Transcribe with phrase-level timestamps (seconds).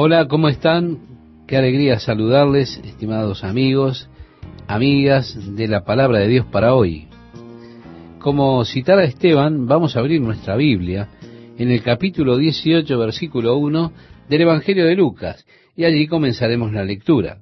[0.00, 1.00] Hola, ¿cómo están?
[1.48, 4.08] Qué alegría saludarles, estimados amigos,
[4.68, 7.08] amigas de la palabra de Dios para hoy.
[8.20, 11.08] Como citara Esteban, vamos a abrir nuestra Biblia
[11.58, 13.92] en el capítulo 18, versículo 1
[14.28, 15.44] del Evangelio de Lucas,
[15.74, 17.40] y allí comenzaremos la lectura.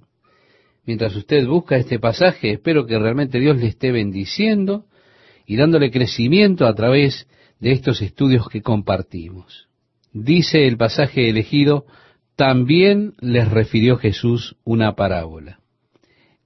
[0.86, 4.86] Mientras usted busca este pasaje, espero que realmente Dios le esté bendiciendo
[5.44, 7.28] y dándole crecimiento a través
[7.60, 9.68] de estos estudios que compartimos.
[10.14, 11.84] Dice el pasaje elegido,
[12.36, 15.58] también les refirió Jesús una parábola.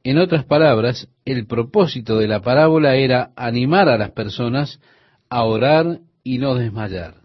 [0.03, 4.81] En otras palabras, el propósito de la parábola era animar a las personas
[5.29, 7.17] a orar y no desmayar.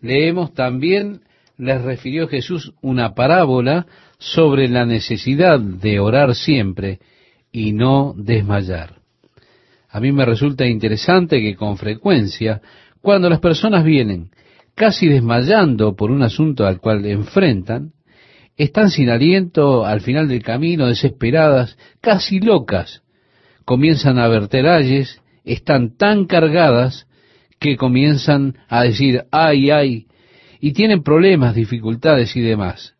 [0.00, 1.22] Leemos también,
[1.56, 3.86] les refirió Jesús una parábola
[4.18, 7.00] sobre la necesidad de orar siempre
[7.50, 8.96] y no desmayar.
[9.88, 12.62] A mí me resulta interesante que con frecuencia,
[13.00, 14.30] cuando las personas vienen
[14.74, 17.92] casi desmayando por un asunto al cual enfrentan,
[18.56, 23.02] están sin aliento al final del camino, desesperadas, casi locas.
[23.64, 27.06] Comienzan a verter ayes, están tan cargadas
[27.58, 30.06] que comienzan a decir, ay, ay,
[30.60, 32.94] y tienen problemas, dificultades y demás.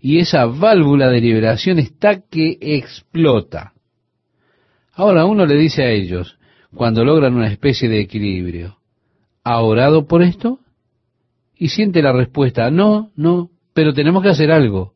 [0.00, 3.72] Y esa válvula de liberación está que explota.
[4.92, 6.38] Ahora uno le dice a ellos,
[6.74, 8.78] cuando logran una especie de equilibrio,
[9.42, 10.60] ¿ha orado por esto?
[11.56, 14.94] Y siente la respuesta, no, no, pero tenemos que hacer algo,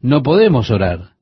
[0.00, 1.16] no podemos orar.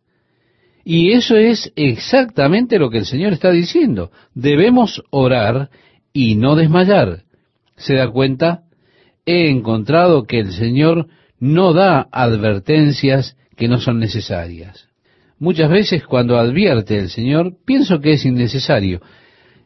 [0.84, 5.70] Y eso es exactamente lo que el Señor está diciendo, debemos orar
[6.12, 7.22] y no desmayar.
[7.76, 8.64] ¿Se da cuenta?
[9.26, 11.08] He encontrado que el Señor
[11.40, 14.88] no da advertencias que no son necesarias.
[15.38, 19.00] Muchas veces cuando advierte el Señor, pienso que es innecesario.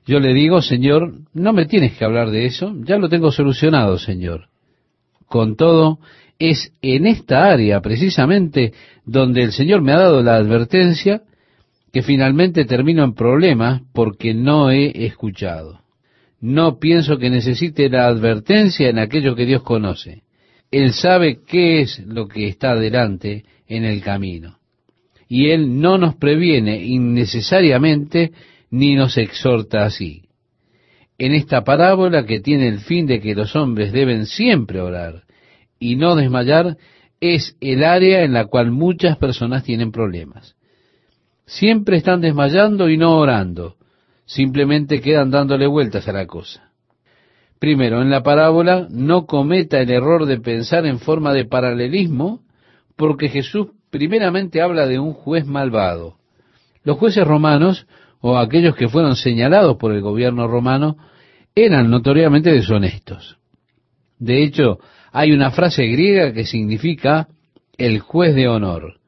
[0.07, 3.99] Yo le digo, Señor, no me tienes que hablar de eso, ya lo tengo solucionado,
[3.99, 4.49] Señor.
[5.29, 5.99] Con todo,
[6.39, 8.73] es en esta área precisamente
[9.05, 11.23] donde el Señor me ha dado la advertencia
[11.93, 15.81] que finalmente termino en problemas porque no he escuchado.
[16.41, 20.23] No pienso que necesite la advertencia en aquello que Dios conoce.
[20.71, 24.59] Él sabe qué es lo que está delante en el camino.
[25.29, 28.33] Y Él no nos previene innecesariamente
[28.71, 30.28] ni nos exhorta así
[31.19, 35.25] en esta parábola que tiene el fin de que los hombres deben siempre orar
[35.81, 36.77] y no desmayar,
[37.21, 40.55] es el área en la cual muchas personas tienen problemas.
[41.45, 43.77] Siempre están desmayando y no orando,
[44.27, 46.71] simplemente quedan dándole vueltas a la cosa.
[47.59, 52.43] Primero, en la parábola no cometa el error de pensar en forma de paralelismo,
[52.95, 56.17] porque Jesús primeramente habla de un juez malvado.
[56.85, 57.87] Los jueces romanos
[58.21, 60.97] o aquellos que fueron señalados por el gobierno romano
[61.55, 63.39] eran notoriamente deshonestos.
[64.19, 64.79] De hecho,
[65.13, 67.29] hay una frase griega que significa
[67.77, 68.99] el juez de honor,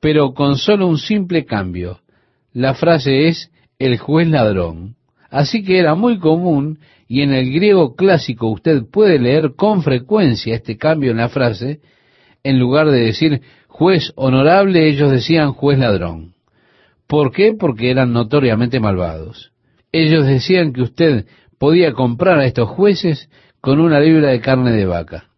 [0.00, 2.00] pero con solo un simple cambio.
[2.52, 4.96] La frase es el juez ladrón.
[5.30, 10.54] Así que era muy común y en el griego clásico usted puede leer con frecuencia
[10.54, 11.80] este cambio en la frase.
[12.42, 16.31] En lugar de decir juez honorable, ellos decían juez ladrón.
[17.12, 17.52] ¿Por qué?
[17.52, 19.52] Porque eran notoriamente malvados.
[19.92, 21.26] Ellos decían que usted
[21.58, 23.28] podía comprar a estos jueces
[23.60, 25.28] con una libra de carne de vaca.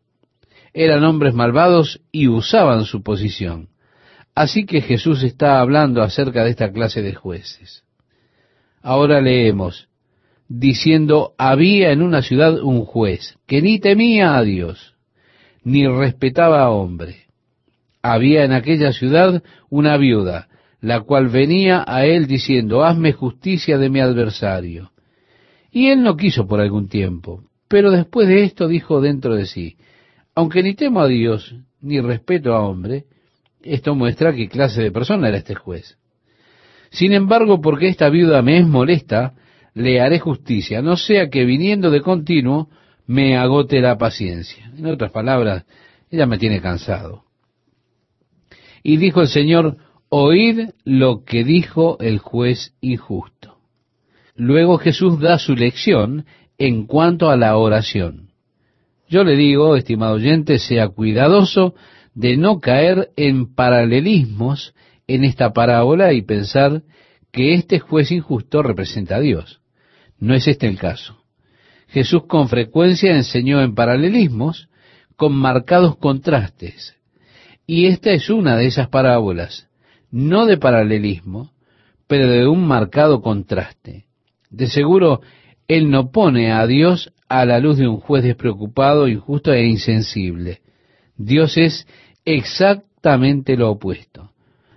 [0.72, 3.70] Eran hombres malvados y usaban su posición.
[4.36, 7.82] Así que Jesús está hablando acerca de esta clase de jueces.
[8.80, 9.88] Ahora leemos,
[10.46, 14.94] diciendo, había en una ciudad un juez que ni temía a Dios,
[15.64, 17.24] ni respetaba a hombre.
[18.00, 20.46] Había en aquella ciudad una viuda,
[20.84, 24.92] la cual venía a él diciendo, hazme justicia de mi adversario.
[25.70, 29.78] Y él no quiso por algún tiempo, pero después de esto dijo dentro de sí,
[30.34, 33.06] aunque ni temo a Dios, ni respeto a hombre,
[33.62, 35.96] esto muestra qué clase de persona era este juez.
[36.90, 39.32] Sin embargo, porque esta viuda me es molesta,
[39.72, 42.68] le haré justicia, no sea que viniendo de continuo
[43.06, 44.70] me agote la paciencia.
[44.76, 45.64] En otras palabras,
[46.10, 47.24] ella me tiene cansado.
[48.82, 49.78] Y dijo el Señor,
[50.08, 53.58] oíd lo que dijo el juez injusto.
[54.36, 56.26] Luego Jesús da su lección
[56.58, 58.30] en cuanto a la oración.
[59.08, 61.74] Yo le digo, estimado oyente, sea cuidadoso
[62.14, 64.74] de no caer en paralelismos
[65.06, 66.82] en esta parábola y pensar
[67.32, 69.60] que este juez injusto representa a Dios.
[70.18, 71.22] No es este el caso.
[71.88, 74.68] Jesús con frecuencia enseñó en paralelismos
[75.16, 76.96] con marcados contrastes.
[77.66, 79.68] Y esta es una de esas parábolas
[80.14, 81.50] no de paralelismo,
[82.06, 84.04] pero de un marcado contraste.
[84.48, 85.22] De seguro,
[85.66, 90.60] él no pone a Dios a la luz de un juez despreocupado, injusto e insensible.
[91.16, 91.88] Dios es
[92.24, 94.30] exactamente lo opuesto.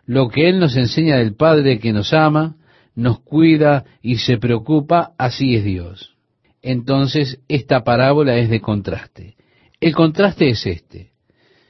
[0.08, 2.56] Lo que Él nos enseña del Padre que nos ama,
[2.96, 6.16] nos cuida y se preocupa, así es Dios.
[6.64, 9.36] Entonces, esta parábola es de contraste.
[9.80, 11.12] El contraste es este.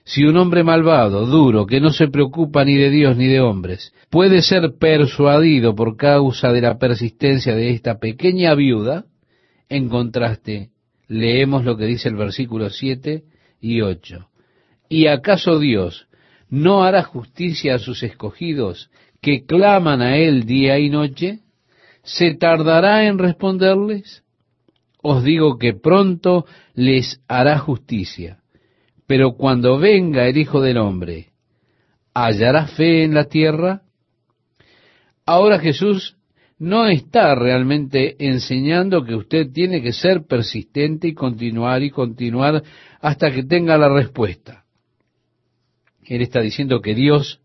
[0.07, 3.93] Si un hombre malvado, duro, que no se preocupa ni de Dios ni de hombres,
[4.09, 9.03] puede ser persuadido por causa de la persistencia de esta pequeña viuda,
[9.67, 10.69] en contraste,
[11.09, 13.25] leemos lo que dice el versículo 7
[13.59, 14.29] y 8.
[14.87, 16.07] ¿Y acaso Dios
[16.49, 18.89] no hará justicia a sus escogidos
[19.21, 21.39] que claman a Él día y noche?
[22.03, 24.23] ¿Se tardará en responderles?
[25.01, 26.45] Os digo que pronto
[26.75, 28.39] les hará justicia.
[29.07, 31.29] Pero cuando venga el Hijo del Hombre,
[32.13, 33.83] ¿hallará fe en la tierra?
[35.25, 36.17] Ahora Jesús
[36.59, 42.63] no está realmente enseñando que usted tiene que ser persistente y continuar y continuar
[42.99, 44.65] hasta que tenga la respuesta.
[46.03, 47.41] Él está diciendo que Dios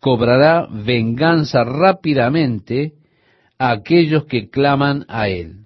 [0.00, 2.94] cobrará venganza rápidamente
[3.58, 5.64] a aquellos que claman a Él.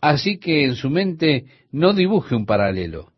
[0.00, 3.12] Así que en su mente no dibuje un paralelo.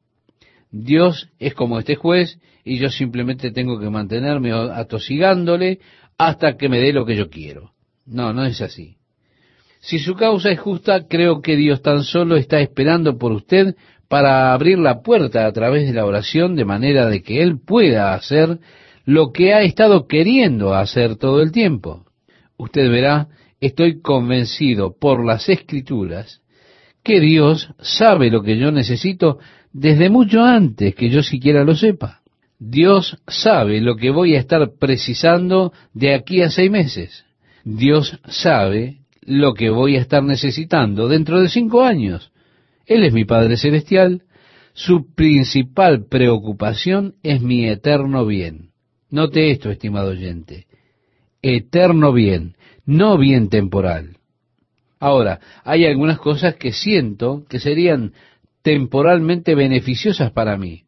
[0.73, 5.81] Dios es como este juez y yo simplemente tengo que mantenerme atosigándole
[6.19, 7.73] hasta que me dé lo que yo quiero.
[8.07, 8.97] No, no es así.
[9.81, 13.77] Si su causa es justa, creo que Dios tan solo está esperando por usted
[14.09, 18.15] para abrir la puerta a través de la oración de manera de que Él pueda
[18.15, 18.59] hacer
[19.05, 22.05] lo que ha estado queriendo hacer todo el tiempo.
[22.57, 23.29] Usted verá,
[23.61, 26.41] estoy convencido por las escrituras
[27.03, 29.39] que Dios sabe lo que yo necesito
[29.73, 32.21] desde mucho antes que yo siquiera lo sepa.
[32.59, 37.25] Dios sabe lo que voy a estar precisando de aquí a seis meses.
[37.65, 42.31] Dios sabe lo que voy a estar necesitando dentro de cinco años.
[42.87, 44.23] Él es mi Padre Celestial.
[44.75, 48.71] Su principal preocupación es mi eterno bien.
[49.11, 50.67] Note esto, estimado oyente.
[51.43, 54.17] Eterno bien, no bien temporal.
[54.99, 58.13] Ahora, hay algunas cosas que siento que serían
[58.63, 60.85] temporalmente beneficiosas para mí.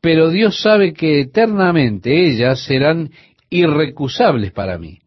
[0.00, 3.10] Pero Dios sabe que eternamente ellas serán
[3.48, 4.98] irrecusables para mí.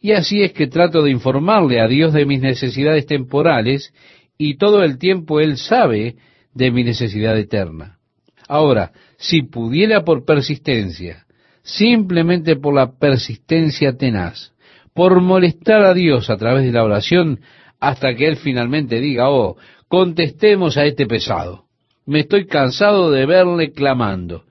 [0.00, 3.94] Y así es que trato de informarle a Dios de mis necesidades temporales
[4.36, 6.16] y todo el tiempo Él sabe
[6.52, 7.98] de mi necesidad eterna.
[8.46, 11.24] Ahora, si pudiera por persistencia,
[11.62, 14.52] simplemente por la persistencia tenaz,
[14.92, 17.40] por molestar a Dios a través de la oración,
[17.80, 19.56] hasta que Él finalmente diga, oh,
[19.94, 21.66] contestemos a este pesado.
[22.04, 24.42] Me estoy cansado de verle clamando.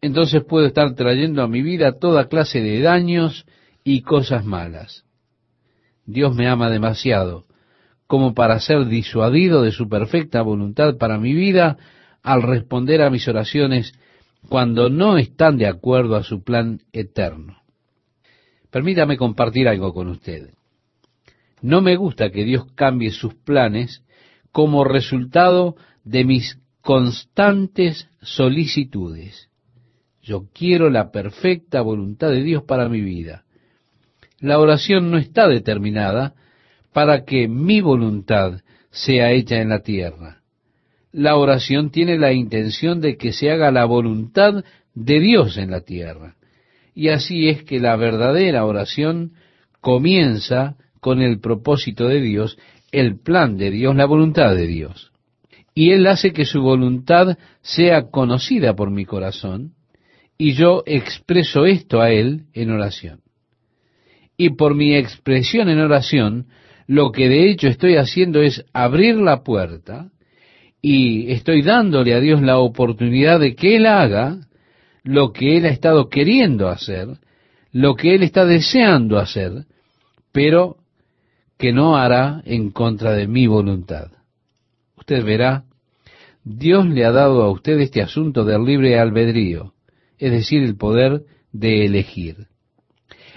[0.00, 3.44] Entonces puedo estar trayendo a mi vida toda clase de daños
[3.82, 5.04] y cosas malas.
[6.06, 7.44] Dios me ama demasiado
[8.06, 11.76] como para ser disuadido de su perfecta voluntad para mi vida
[12.22, 13.92] al responder a mis oraciones
[14.48, 17.56] cuando no están de acuerdo a su plan eterno.
[18.70, 20.50] Permítame compartir algo con usted.
[21.62, 24.04] No me gusta que Dios cambie sus planes
[24.52, 29.48] como resultado de mis constantes solicitudes.
[30.22, 33.44] Yo quiero la perfecta voluntad de Dios para mi vida
[34.42, 36.34] la oración no está determinada
[36.92, 38.60] para que mi voluntad
[38.90, 40.42] sea hecha en la tierra.
[41.12, 44.64] La oración tiene la intención de que se haga la voluntad
[44.94, 46.34] de Dios en la tierra.
[46.92, 49.32] Y así es que la verdadera oración
[49.80, 52.58] comienza con el propósito de Dios,
[52.92, 55.10] el plan de Dios, la voluntad de Dios.
[55.74, 59.72] Y Él hace que su voluntad sea conocida por mi corazón,
[60.38, 63.22] y yo expreso esto a Él en oración
[64.36, 66.46] y por mi expresión en oración,
[66.86, 70.10] lo que de hecho estoy haciendo es abrir la puerta
[70.80, 74.38] y estoy dándole a Dios la oportunidad de que Él haga
[75.04, 77.08] lo que Él ha estado queriendo hacer,
[77.70, 79.64] lo que Él está deseando hacer,
[80.32, 80.76] pero
[81.62, 84.10] que no hará en contra de mi voluntad.
[84.96, 85.62] Usted verá,
[86.42, 89.72] Dios le ha dado a usted este asunto del libre albedrío,
[90.18, 92.48] es decir, el poder de elegir.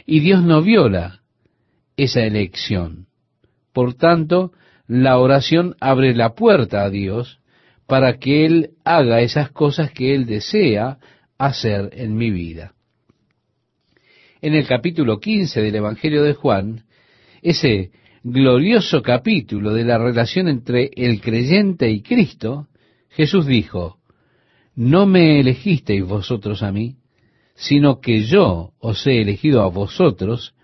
[0.07, 1.21] Y Dios no viola
[1.97, 3.05] esa elección.
[3.71, 4.53] Por tanto,
[4.87, 7.41] la oración abre la puerta a Dios
[7.85, 10.97] para que Él haga esas cosas que Él desea
[11.37, 12.73] hacer en mi vida.
[14.41, 16.85] En el capítulo 15 del Evangelio de Juan,
[17.43, 17.91] ese
[18.27, 22.67] glorioso capítulo de la relación entre el creyente y Cristo,
[23.09, 23.99] Jesús dijo,
[24.75, 26.97] ¿no me elegisteis vosotros a mí?
[27.55, 30.55] sino que yo os he elegido a vosotros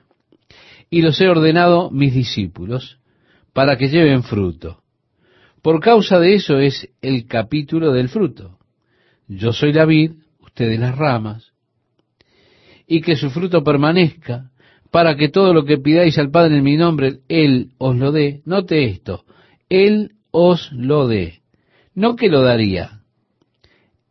[0.89, 2.99] y los he ordenado mis discípulos
[3.53, 4.81] para que lleven fruto.
[5.61, 8.57] Por causa de eso es el capítulo del fruto.
[9.27, 11.53] Yo soy la vid, ustedes las ramas,
[12.87, 14.50] y que su fruto permanezca,
[14.91, 18.41] para que todo lo que pidáis al Padre en mi nombre, Él os lo dé.
[18.45, 19.23] Note esto,
[19.69, 21.41] Él os lo dé.
[21.95, 23.01] No que lo daría,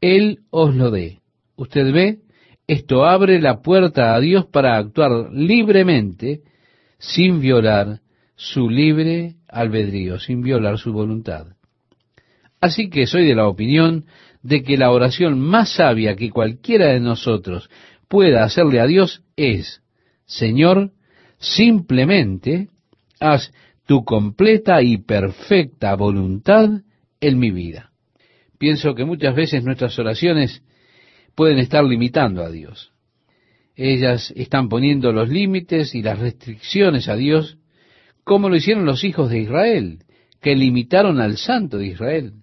[0.00, 1.20] Él os lo dé.
[1.56, 2.18] Usted ve,
[2.66, 6.40] esto abre la puerta a Dios para actuar libremente,
[6.98, 8.00] sin violar
[8.34, 11.48] su libre albedrío, sin violar su voluntad.
[12.60, 14.06] Así que soy de la opinión
[14.42, 17.68] de que la oración más sabia que cualquiera de nosotros
[18.08, 19.82] pueda hacerle a Dios es,
[20.30, 20.92] Señor,
[21.38, 22.68] simplemente
[23.18, 23.52] haz
[23.84, 26.82] tu completa y perfecta voluntad
[27.20, 27.90] en mi vida.
[28.56, 30.62] Pienso que muchas veces nuestras oraciones
[31.34, 32.92] pueden estar limitando a Dios.
[33.74, 37.58] Ellas están poniendo los límites y las restricciones a Dios,
[38.22, 40.04] como lo hicieron los hijos de Israel,
[40.40, 42.34] que limitaron al santo de Israel.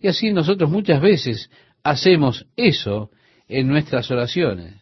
[0.00, 1.50] Y así nosotros muchas veces
[1.82, 3.10] hacemos eso
[3.48, 4.81] en nuestras oraciones,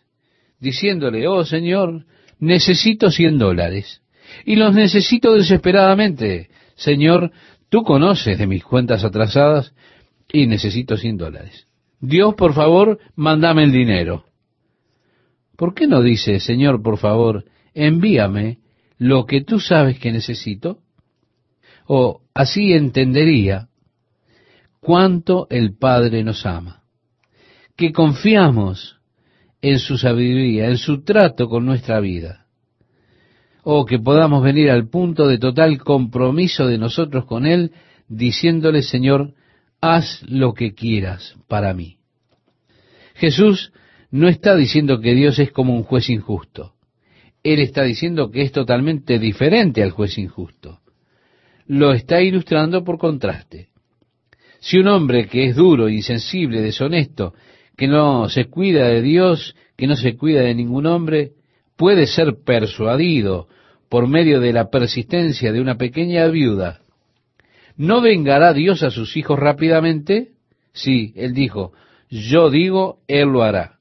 [0.61, 2.05] diciéndole, oh Señor,
[2.39, 4.03] necesito cien dólares.
[4.45, 6.51] Y los necesito desesperadamente.
[6.77, 7.33] Señor,
[7.69, 9.75] tú conoces de mis cuentas atrasadas
[10.33, 11.67] y necesito cien dólares.
[12.01, 14.25] Dios, por favor, mándame el dinero.
[15.57, 18.59] ¿Por qué no dice, Señor, por favor, envíame
[18.97, 20.79] lo que tú sabes que necesito?
[21.87, 23.69] O así entendería
[24.81, 26.85] cuánto el Padre nos ama,
[27.77, 29.00] que confiamos
[29.63, 32.47] en su sabiduría, en su trato con nuestra vida,
[33.63, 37.73] o que podamos venir al punto de total compromiso de nosotros con Él,
[38.09, 39.35] diciéndole, Señor,
[39.81, 41.99] haz lo que quieras para mí.
[43.15, 43.73] Jesús
[44.11, 46.75] no está diciendo que Dios es como un juez injusto.
[47.43, 50.81] Él está diciendo que es totalmente diferente al juez injusto.
[51.67, 53.69] Lo está ilustrando por contraste.
[54.59, 57.35] Si un hombre que es duro, insensible, deshonesto,
[57.81, 61.31] que no se cuida de Dios, que no se cuida de ningún hombre,
[61.79, 63.49] puede ser persuadido
[63.89, 66.83] por medio de la persistencia de una pequeña viuda,
[67.79, 70.33] ¿no vengará Dios a sus hijos rápidamente?
[70.75, 71.73] Sí, él dijo,
[72.11, 73.79] yo digo, él lo hará.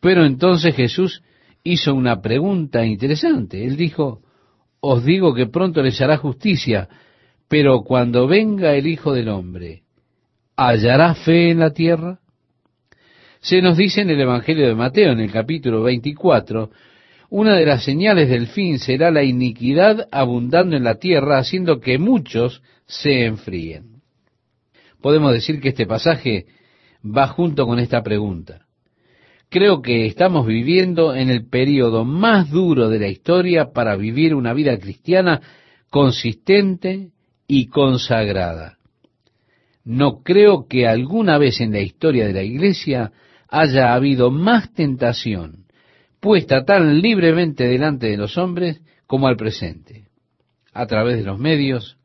[0.00, 1.22] Pero entonces Jesús
[1.62, 3.66] hizo una pregunta interesante.
[3.66, 4.22] Él dijo,
[4.80, 6.88] os digo que pronto les hará justicia,
[7.48, 9.82] pero cuando venga el Hijo del Hombre,
[10.56, 12.20] ¿hallará fe en la tierra?
[13.44, 16.70] Se nos dice en el Evangelio de Mateo, en el capítulo 24,
[17.28, 21.98] una de las señales del fin será la iniquidad abundando en la tierra, haciendo que
[21.98, 24.00] muchos se enfríen.
[25.02, 26.46] Podemos decir que este pasaje
[27.04, 28.64] va junto con esta pregunta.
[29.50, 34.54] Creo que estamos viviendo en el periodo más duro de la historia para vivir una
[34.54, 35.42] vida cristiana
[35.90, 37.10] consistente
[37.46, 38.78] y consagrada.
[39.84, 43.12] No creo que alguna vez en la historia de la Iglesia
[43.54, 45.64] haya habido más tentación
[46.18, 50.04] puesta tan libremente delante de los hombres como al presente,
[50.72, 51.98] a través de los medios,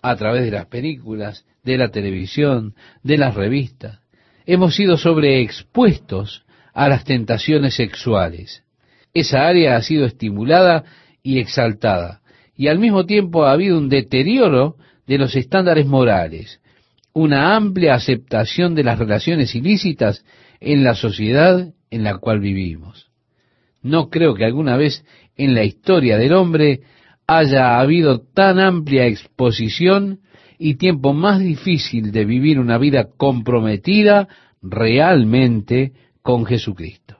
[0.00, 4.00] a través de las películas, de la televisión, de las revistas.
[4.46, 8.64] Hemos sido sobreexpuestos a las tentaciones sexuales.
[9.12, 10.84] Esa área ha sido estimulada
[11.22, 12.22] y exaltada,
[12.56, 16.62] y al mismo tiempo ha habido un deterioro de los estándares morales,
[17.12, 20.24] una amplia aceptación de las relaciones ilícitas
[20.60, 23.10] en la sociedad en la cual vivimos.
[23.82, 25.04] No creo que alguna vez
[25.36, 26.80] en la historia del hombre
[27.26, 30.20] haya habido tan amplia exposición
[30.58, 34.28] y tiempo más difícil de vivir una vida comprometida
[34.62, 37.18] realmente con Jesucristo.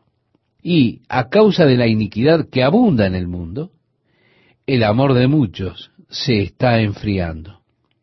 [0.63, 3.71] Y a causa de la iniquidad que abunda en el mundo,
[4.67, 7.61] el amor de muchos se está enfriando.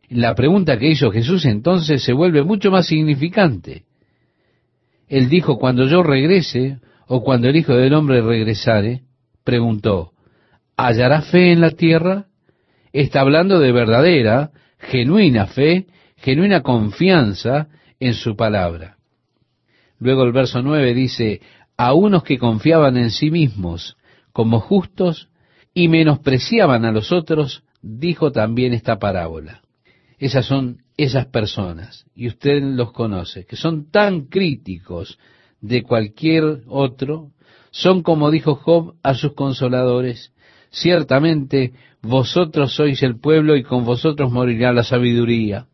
[0.10, 3.84] La pregunta que hizo Jesús entonces se vuelve mucho más significante.
[5.14, 9.04] Él dijo, cuando yo regrese, o cuando el Hijo del Hombre regresare,
[9.44, 10.14] preguntó,
[10.76, 12.26] ¿hallará fe en la tierra?
[12.94, 15.86] Está hablando de verdadera, genuina fe,
[16.18, 17.68] genuina confianza
[18.00, 18.98] en su palabra.
[20.00, 21.42] Luego el verso 9 dice,
[21.78, 23.98] a unos que confiaban en sí mismos
[24.32, 25.30] como justos
[25.76, 29.62] y menospreciaban a los otros, dijo también esta parábola.
[30.18, 35.18] Esas son esas personas, y usted los conoce, que son tan críticos
[35.62, 37.32] de cualquier otro,
[37.72, 40.34] son como dijo Job a sus consoladores,
[40.70, 45.68] ciertamente vosotros sois el pueblo y con vosotros morirá la sabiduría.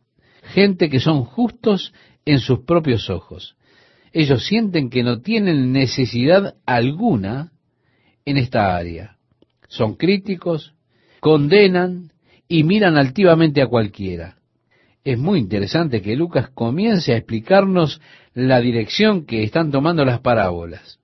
[0.43, 1.93] Gente que son justos
[2.25, 3.55] en sus propios ojos.
[4.13, 7.51] Ellos sienten que no tienen necesidad alguna
[8.25, 9.17] en esta área.
[9.67, 10.73] Son críticos,
[11.19, 12.11] condenan
[12.47, 14.38] y miran altivamente a cualquiera.
[15.03, 18.01] Es muy interesante que Lucas comience a explicarnos
[18.33, 20.99] la dirección que están tomando las parábolas.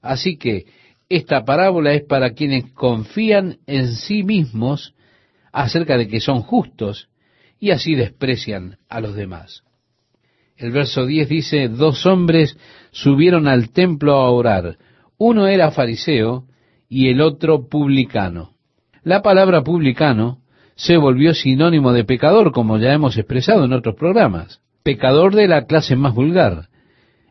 [0.00, 0.66] Así que
[1.08, 4.94] esta parábola es para quienes confían en sí mismos
[5.52, 7.08] acerca de que son justos
[7.60, 9.62] y así desprecian a los demás.
[10.56, 12.56] El verso 10 dice, dos hombres
[12.90, 14.78] subieron al templo a orar.
[15.18, 16.46] Uno era fariseo
[16.88, 18.54] y el otro publicano.
[19.02, 20.43] La palabra publicano
[20.76, 24.60] se volvió sinónimo de pecador, como ya hemos expresado en otros programas.
[24.82, 26.68] Pecador de la clase más vulgar,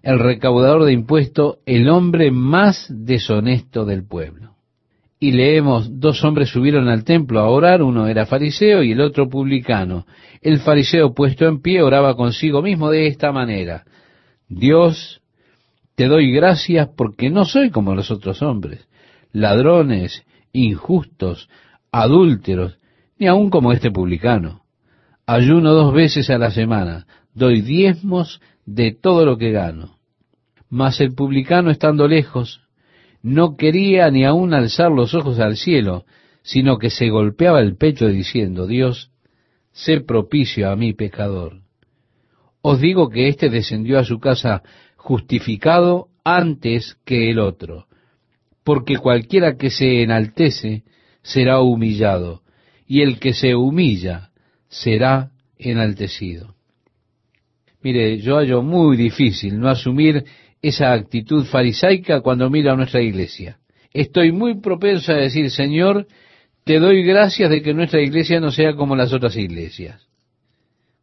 [0.01, 4.55] el recaudador de impuestos, el hombre más deshonesto del pueblo.
[5.19, 9.29] Y leemos, dos hombres subieron al templo a orar, uno era fariseo y el otro
[9.29, 10.05] publicano.
[10.41, 13.85] El fariseo puesto en pie oraba consigo mismo de esta manera,
[14.49, 15.21] Dios,
[15.95, 18.87] te doy gracias porque no soy como los otros hombres,
[19.31, 21.49] ladrones, injustos,
[21.91, 22.77] adúlteros,
[23.17, 24.61] ni aun como este publicano.
[25.25, 29.97] Ayuno dos veces a la semana, doy diezmos de todo lo que gano.
[30.69, 32.61] Mas el publicano estando lejos,
[33.21, 36.05] no quería ni aun alzar los ojos al cielo,
[36.41, 39.11] sino que se golpeaba el pecho diciendo, Dios,
[39.71, 41.61] sé propicio a mi pecador.
[42.61, 44.61] Os digo que éste descendió a su casa
[44.95, 47.87] justificado antes que el otro,
[48.63, 50.83] porque cualquiera que se enaltece
[51.21, 52.42] será humillado,
[52.87, 54.29] y el que se humilla
[54.67, 56.55] será enaltecido.
[57.81, 60.23] Mire, yo hallo muy difícil no asumir
[60.61, 63.57] esa actitud farisaica cuando miro a nuestra iglesia.
[63.93, 66.07] Estoy muy propenso a decir, Señor,
[66.63, 70.07] te doy gracias de que nuestra iglesia no sea como las otras iglesias.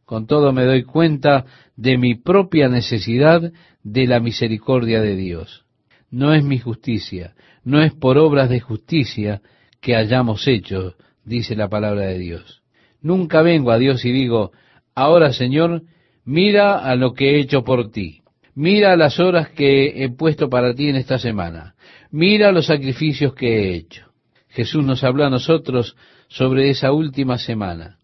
[0.05, 1.45] Con todo me doy cuenta
[1.77, 5.65] de mi propia necesidad de la misericordia de Dios.
[6.09, 9.41] No es mi justicia, no es por obras de justicia
[9.79, 12.61] que hayamos hecho, dice la palabra de Dios.
[13.01, 14.51] Nunca vengo a Dios y digo,
[14.95, 15.83] ahora Señor,
[16.25, 18.21] mira a lo que he hecho por ti.
[18.53, 21.75] Mira las horas que he puesto para ti en esta semana.
[22.11, 24.07] Mira los sacrificios que he hecho.
[24.49, 25.95] Jesús nos habló a nosotros
[26.27, 27.97] sobre esa última semana.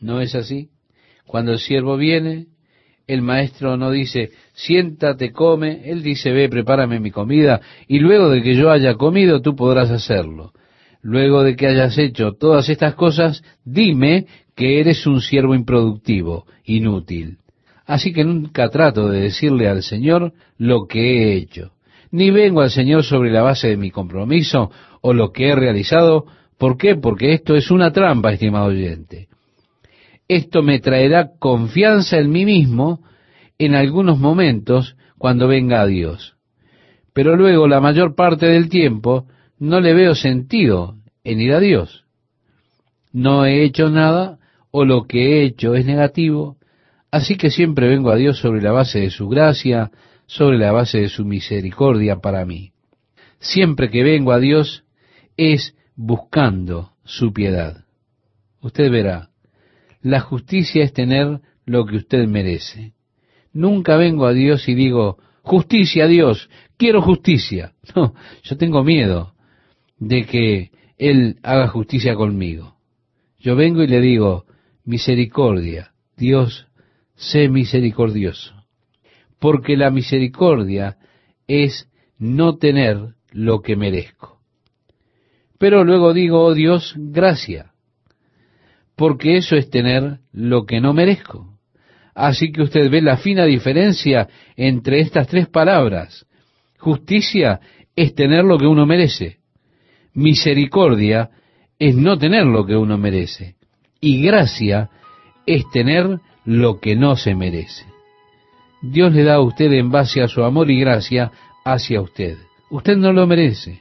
[0.00, 0.70] ¿No es así?
[1.26, 2.46] Cuando el siervo viene,
[3.08, 8.42] el maestro no dice, siéntate, come, él dice, ve, prepárame mi comida, y luego de
[8.42, 10.52] que yo haya comido, tú podrás hacerlo.
[11.02, 17.38] Luego de que hayas hecho todas estas cosas, dime que eres un siervo improductivo, inútil.
[17.86, 21.72] Así que nunca trato de decirle al Señor lo que he hecho.
[22.10, 26.26] Ni vengo al Señor sobre la base de mi compromiso o lo que he realizado.
[26.58, 26.96] ¿Por qué?
[26.96, 29.28] Porque esto es una trampa, estimado oyente.
[30.26, 33.00] Esto me traerá confianza en mí mismo
[33.58, 36.36] en algunos momentos cuando venga a Dios.
[37.14, 39.26] Pero luego la mayor parte del tiempo
[39.58, 42.04] no le veo sentido en ir a Dios.
[43.12, 44.38] No he hecho nada
[44.70, 46.58] o lo que he hecho es negativo
[47.10, 49.90] Así que siempre vengo a Dios sobre la base de su gracia,
[50.26, 52.72] sobre la base de su misericordia para mí.
[53.40, 54.84] Siempre que vengo a Dios
[55.36, 57.84] es buscando su piedad.
[58.60, 59.30] Usted verá,
[60.02, 62.92] la justicia es tener lo que usted merece.
[63.52, 67.72] Nunca vengo a Dios y digo, justicia Dios, quiero justicia.
[67.96, 69.32] No, yo tengo miedo
[69.98, 72.76] de que Él haga justicia conmigo.
[73.38, 74.44] Yo vengo y le digo,
[74.84, 76.66] misericordia, Dios
[77.14, 78.54] sé misericordioso,
[79.38, 80.96] porque la misericordia
[81.46, 84.40] es no tener lo que merezco.
[85.58, 87.72] Pero luego digo, oh Dios, gracia,
[88.96, 91.58] porque eso es tener lo que no merezco.
[92.14, 96.26] Así que usted ve la fina diferencia entre estas tres palabras.
[96.78, 97.60] Justicia
[97.94, 99.37] es tener lo que uno merece.
[100.18, 101.30] Misericordia
[101.78, 103.54] es no tener lo que uno merece.
[104.00, 104.90] Y gracia
[105.46, 107.84] es tener lo que no se merece.
[108.82, 111.30] Dios le da a usted en base a su amor y gracia
[111.64, 112.36] hacia usted.
[112.68, 113.80] Usted no lo merece,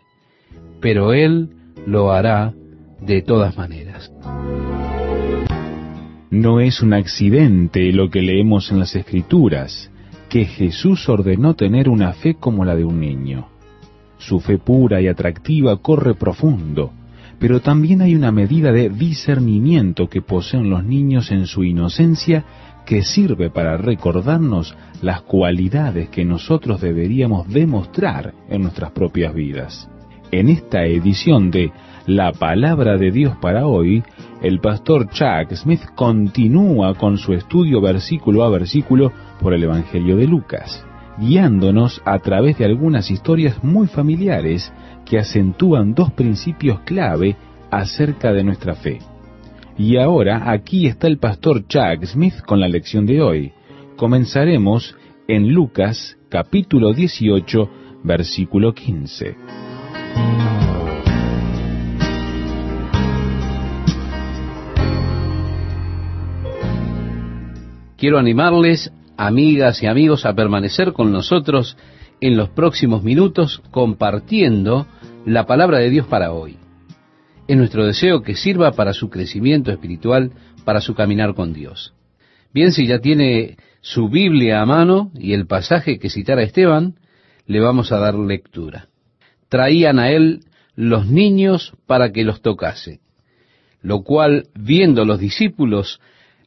[0.79, 1.49] pero Él
[1.87, 2.53] lo hará
[3.01, 4.11] de todas maneras.
[6.29, 9.91] No es un accidente lo que leemos en las Escrituras,
[10.29, 13.56] que Jesús ordenó tener una fe como la de un niño.
[14.17, 16.91] Su fe pura y atractiva corre profundo,
[17.39, 22.45] pero también hay una medida de discernimiento que poseen los niños en su inocencia
[22.85, 29.89] que sirve para recordarnos las cualidades que nosotros deberíamos demostrar en nuestras propias vidas.
[30.31, 31.71] En esta edición de
[32.05, 34.03] La Palabra de Dios para hoy,
[34.41, 40.27] el pastor Chuck Smith continúa con su estudio versículo a versículo por el Evangelio de
[40.27, 40.86] Lucas,
[41.17, 44.71] guiándonos a través de algunas historias muy familiares
[45.05, 47.35] que acentúan dos principios clave
[47.71, 48.99] acerca de nuestra fe.
[49.77, 53.51] Y ahora aquí está el pastor Chuck Smith con la lección de hoy.
[53.95, 54.95] Comenzaremos
[55.27, 57.69] en Lucas capítulo 18
[58.03, 59.35] versículo 15.
[67.97, 71.77] Quiero animarles, amigas y amigos, a permanecer con nosotros
[72.21, 74.87] en los próximos minutos compartiendo
[75.25, 76.57] la palabra de Dios para hoy.
[77.47, 80.31] Es nuestro deseo que sirva para su crecimiento espiritual,
[80.65, 81.93] para su caminar con Dios.
[82.53, 86.95] Bien, si ya tiene su Biblia a mano y el pasaje que citara Esteban,
[87.45, 88.87] le vamos a dar lectura.
[89.49, 90.41] Traían a él
[90.75, 92.99] los niños para que los tocase,
[93.81, 96.01] lo cual, viendo los discípulos,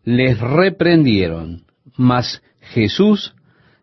[0.05, 1.65] les reprendieron.
[1.97, 3.35] Mas Jesús,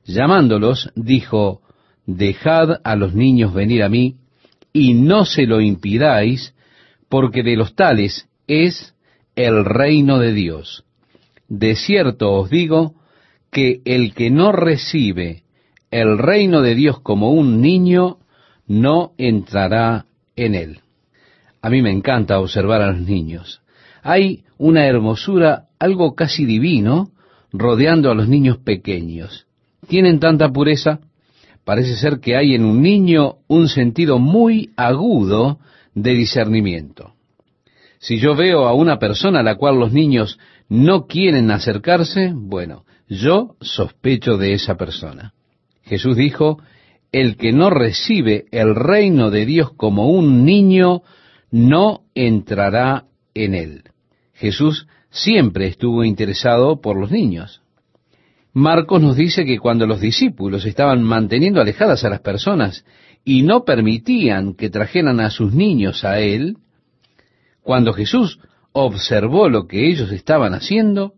[0.06, 1.62] llamándolos, dijo,
[2.06, 4.15] Dejad a los niños venir a mí,
[4.71, 6.54] y no se lo impidáis,
[7.10, 8.95] porque de los tales es
[9.36, 10.86] el reino de Dios.
[11.47, 12.95] De cierto os digo
[13.52, 15.43] que el que no recibe
[15.91, 18.17] el reino de Dios como un niño,
[18.67, 20.82] no entrará en él.
[21.62, 23.62] A mí me encanta observar a los niños.
[24.04, 27.12] Hay una hermosura, algo casi divino,
[27.58, 29.48] rodeando a los niños pequeños.
[29.88, 31.00] Tienen tanta pureza,
[31.63, 35.60] parece ser que hay en un niño un sentido muy agudo
[35.93, 37.13] de discernimiento.
[38.00, 40.39] Si yo veo a una persona a la cual los niños
[40.70, 45.34] no quieren acercarse, bueno, yo sospecho de esa persona.
[45.84, 46.60] Jesús dijo,
[47.12, 51.02] el que no recibe el reino de Dios como un niño,
[51.50, 53.84] no entrará en él.
[54.34, 57.62] Jesús siempre estuvo interesado por los niños.
[58.53, 62.86] Marcos nos dice que cuando los discípulos estaban manteniendo alejadas a las personas
[63.23, 66.58] y no permitían que trajeran a sus niños a Él,
[67.62, 68.39] cuando Jesús
[68.71, 71.13] observó lo que ellos estaban haciendo,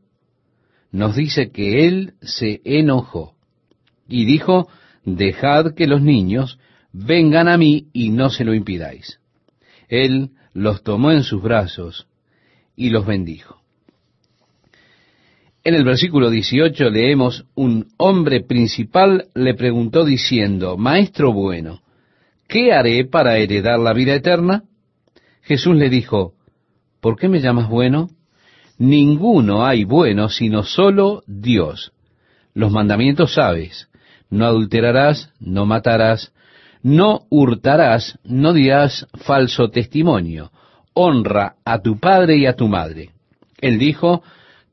[0.92, 3.36] nos dice que Él se enojó
[4.08, 4.68] y dijo,
[5.06, 6.60] dejad que los niños
[6.92, 9.20] vengan a mí y no se lo impidáis.
[9.88, 12.08] Él los tomó en sus brazos
[12.76, 13.59] y los bendijo.
[15.70, 21.84] En el versículo 18 leemos, un hombre principal le preguntó diciendo, Maestro bueno,
[22.48, 24.64] ¿qué haré para heredar la vida eterna?
[25.44, 26.34] Jesús le dijo,
[27.00, 28.10] ¿por qué me llamas bueno?
[28.80, 31.92] Ninguno hay bueno sino solo Dios.
[32.56, 33.90] Los mandamientos sabes,
[34.32, 36.34] no adulterarás, no matarás,
[36.82, 40.52] no hurtarás, no dirás falso testimonio,
[40.96, 43.12] honra a tu padre y a tu madre.
[43.62, 44.24] Él dijo,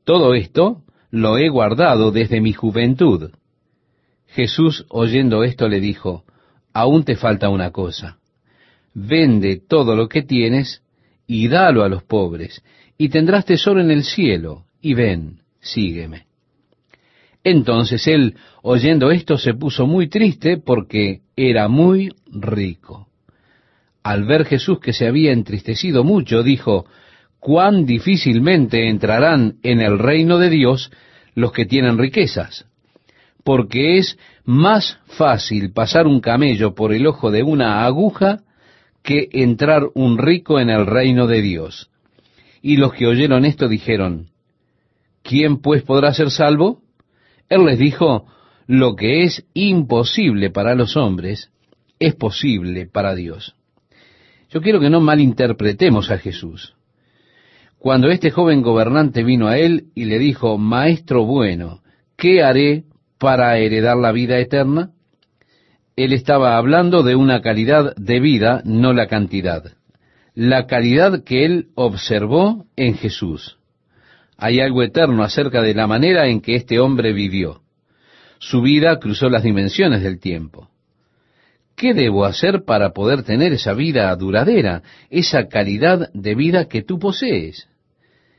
[0.03, 3.31] todo esto lo he guardado desde mi juventud.
[4.27, 6.25] Jesús, oyendo esto, le dijo,
[6.73, 8.19] aún te falta una cosa.
[8.93, 10.83] Vende todo lo que tienes
[11.25, 12.63] y dalo a los pobres,
[12.97, 16.25] y tendrás tesoro en el cielo, y ven, sígueme.
[17.43, 23.07] Entonces él, oyendo esto, se puso muy triste porque era muy rico.
[24.03, 26.85] Al ver Jesús que se había entristecido mucho, dijo,
[27.39, 30.91] cuán difícilmente entrarán en el reino de Dios
[31.35, 32.65] los que tienen riquezas,
[33.43, 38.39] porque es más fácil pasar un camello por el ojo de una aguja
[39.03, 41.89] que entrar un rico en el reino de Dios.
[42.61, 44.27] Y los que oyeron esto dijeron,
[45.21, 46.81] ¿quién pues podrá ser salvo?
[47.49, 48.25] Él les dijo,
[48.67, 51.51] lo que es imposible para los hombres,
[51.99, 53.55] es posible para Dios.
[54.49, 56.76] Yo quiero que no malinterpretemos a Jesús.
[57.79, 61.81] Cuando este joven gobernante vino a él y le dijo, Maestro bueno,
[62.15, 62.83] ¿qué haré
[63.19, 64.91] para heredar la vida eterna?
[65.95, 69.73] Él estaba hablando de una calidad de vida, no la cantidad.
[70.33, 73.57] La calidad que él observó en Jesús.
[74.37, 77.61] Hay algo eterno acerca de la manera en que este hombre vivió.
[78.39, 80.69] Su vida cruzó las dimensiones del tiempo.
[81.77, 86.97] ¿Qué debo hacer para poder tener esa vida duradera, esa calidad de vida que tú
[86.97, 87.67] posees?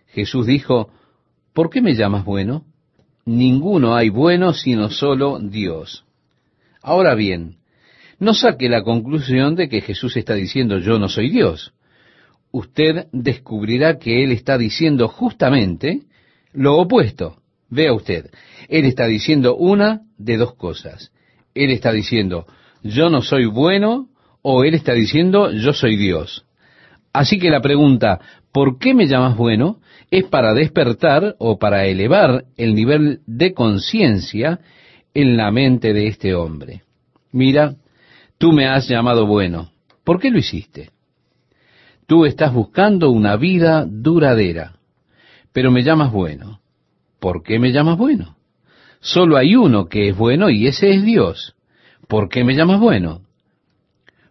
[0.09, 0.91] Jesús dijo,
[1.53, 2.65] ¿por qué me llamas bueno?
[3.25, 6.05] Ninguno hay bueno sino solo Dios.
[6.83, 7.59] Ahora bien,
[8.19, 11.73] no saque la conclusión de que Jesús está diciendo yo no soy Dios.
[12.51, 16.07] Usted descubrirá que Él está diciendo justamente
[16.53, 17.41] lo opuesto.
[17.71, 18.33] Vea usted,
[18.69, 21.13] Él está diciendo una de dos cosas.
[21.55, 22.47] Él está diciendo,
[22.83, 24.09] yo no soy bueno
[24.43, 26.45] o él está diciendo yo soy Dios.
[27.13, 28.21] Así que la pregunta,
[28.53, 29.81] ¿por qué me llamas bueno?
[30.11, 34.61] es para despertar o para elevar el nivel de conciencia
[35.15, 36.83] en la mente de este hombre.
[37.33, 37.77] Mira,
[38.39, 39.71] tú me has llamado bueno.
[40.05, 40.91] ¿Por qué lo hiciste?
[42.07, 44.75] Tú estás buscando una vida duradera.
[45.53, 46.61] pero me llamas bueno.
[47.19, 48.37] ¿Por qué me llamas bueno?
[49.01, 51.55] Solo hay uno que es bueno y ese es Dios.
[52.09, 53.23] ¿Por qué me llamas bueno?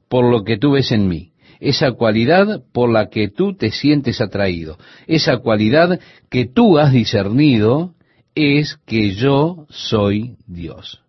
[0.10, 4.20] Por lo que tú ves en mí, esa cualidad por la que tú te sientes
[4.20, 7.94] atraído, esa cualidad que tú has discernido
[8.36, 11.02] es que yo soy Dios.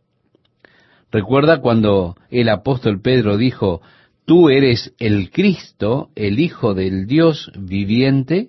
[1.11, 3.81] Recuerda cuando el apóstol Pedro dijo,
[4.27, 8.49] tú eres el Cristo, el Hijo del Dios viviente.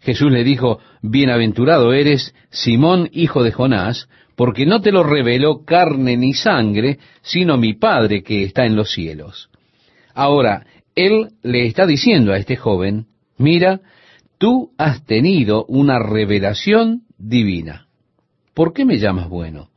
[0.00, 6.16] Jesús le dijo, bienaventurado eres, Simón, hijo de Jonás, porque no te lo reveló carne
[6.16, 9.50] ni sangre, sino mi Padre que está en los cielos.
[10.14, 13.06] Ahora, él le está diciendo a este joven,
[13.38, 13.80] mira,
[14.38, 17.86] tú has tenido una revelación divina.
[18.54, 19.70] ¿Por qué me llamas bueno?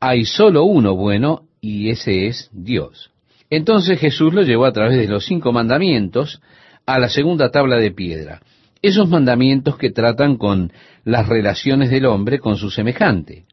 [0.00, 3.10] Hay solo uno bueno y ese es Dios.
[3.48, 6.42] Entonces Jesús lo llevó a través de los cinco mandamientos
[6.86, 8.42] a la segunda tabla de piedra.
[8.82, 10.72] Esos mandamientos que tratan con
[11.04, 13.46] las relaciones del hombre con su semejante,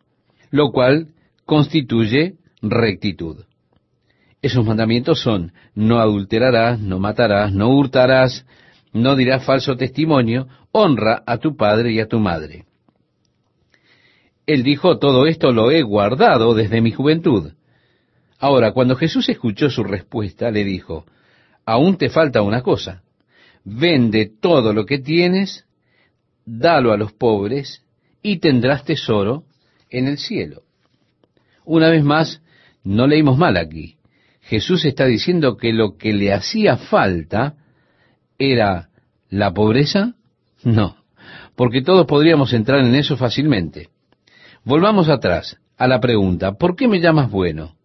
[0.52, 1.08] lo cual
[1.46, 3.46] constituye rectitud.
[4.42, 8.46] Esos mandamientos son, no adulterarás, no matarás, no hurtarás,
[8.94, 12.66] no dirás falso testimonio, honra a tu padre y a tu madre.
[14.46, 17.54] Él dijo, todo esto lo he guardado desde mi juventud.
[18.40, 21.06] Ahora, cuando Jesús escuchó su respuesta, le dijo,
[21.66, 23.04] aún te falta una cosa.
[23.64, 25.66] Vende todo lo que tienes,
[26.44, 27.86] dalo a los pobres,
[28.24, 29.44] y tendrás tesoro
[29.92, 30.64] en el cielo.
[31.64, 32.42] Una vez más,
[32.84, 33.98] no leímos mal aquí.
[34.42, 37.56] Jesús está diciendo que lo que le hacía falta
[38.40, 38.90] era
[39.30, 40.16] la pobreza.
[40.64, 40.98] No,
[41.56, 43.90] porque todos podríamos entrar en eso fácilmente.
[44.64, 47.76] Volvamos atrás a la pregunta, ¿por qué me llamas bueno?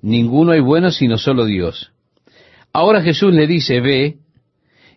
[0.00, 1.92] Ninguno hay bueno sino solo Dios.
[2.72, 4.18] Ahora Jesús le dice, ve,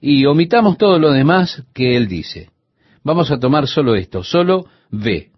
[0.02, 2.50] y omitamos todo lo demás que él dice.
[3.04, 5.32] Vamos a tomar solo esto, solo ve.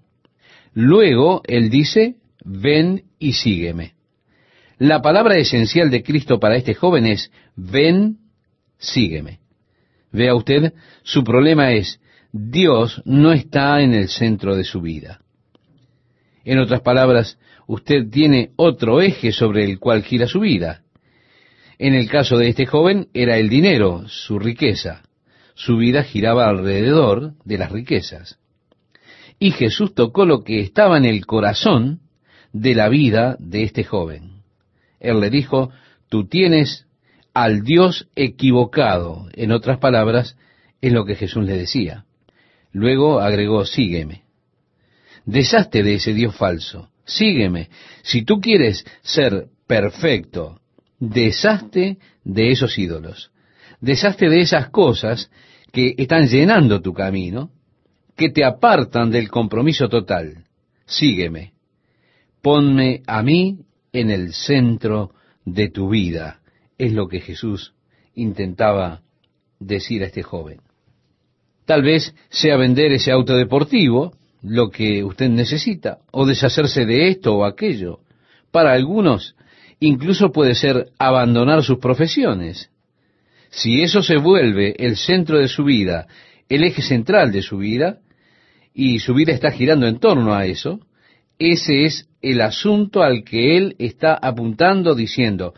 [0.80, 3.96] Luego él dice, ven y sígueme.
[4.78, 8.20] La palabra esencial de Cristo para este joven es, ven,
[8.78, 9.40] sígueme.
[10.12, 12.00] Vea usted, su problema es,
[12.32, 15.22] Dios no está en el centro de su vida.
[16.46, 20.84] En otras palabras, usted tiene otro eje sobre el cual gira su vida.
[21.80, 25.02] En el caso de este joven era el dinero, su riqueza.
[25.56, 28.38] Su vida giraba alrededor de las riquezas.
[29.40, 32.02] Y Jesús tocó lo que estaba en el corazón
[32.54, 34.42] de la vida de este joven.
[35.00, 35.70] Él le dijo,
[36.10, 36.88] tú tienes
[37.34, 39.30] al Dios equivocado.
[39.34, 40.38] En otras palabras,
[40.82, 42.06] es lo que Jesús le decía.
[42.72, 44.24] Luego agregó, sígueme.
[45.26, 47.70] Deshazte de ese Dios falso sígueme.
[48.04, 50.60] Si tú quieres ser perfecto,
[51.00, 53.32] deshazte de esos ídolos.
[53.82, 55.32] Deshazte de esas cosas
[55.72, 57.52] que están llenando tu camino,
[58.18, 60.44] que te apartan del compromiso total.
[60.86, 61.54] Sígueme.
[62.42, 63.60] Ponme a mí
[63.94, 65.12] en el centro
[65.46, 66.40] de tu vida.
[66.78, 67.74] Es lo que Jesús
[68.16, 69.02] intentaba
[69.60, 70.60] decir a este joven.
[71.66, 77.36] Tal vez sea vender ese auto deportivo, lo que usted necesita, o deshacerse de esto
[77.36, 78.00] o aquello.
[78.52, 79.36] Para algunos,
[79.80, 82.72] incluso puede ser abandonar sus profesiones.
[83.50, 86.08] Si eso se vuelve el centro de su vida,
[86.50, 88.00] el eje central de su vida,
[88.78, 90.80] y su vida está girando en torno a eso,
[91.40, 95.54] ese es el asunto al que él está apuntando diciendo,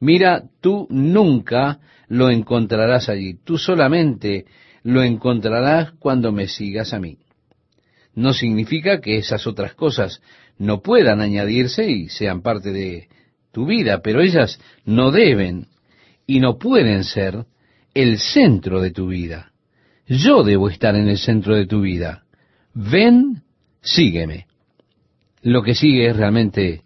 [0.00, 4.44] mira, tú nunca lo encontrarás allí, tú solamente
[4.82, 7.18] lo encontrarás cuando me sigas a mí
[8.14, 10.20] no significa que esas otras cosas
[10.58, 13.08] no puedan añadirse y sean parte de
[13.52, 15.66] tu vida, pero ellas no deben
[16.26, 17.46] y no pueden ser
[17.92, 19.52] el centro de tu vida.
[20.06, 22.23] Yo debo estar en el centro de tu vida.
[22.74, 23.42] Ven,
[23.80, 24.46] sígueme.
[25.42, 26.82] Lo que sigue es realmente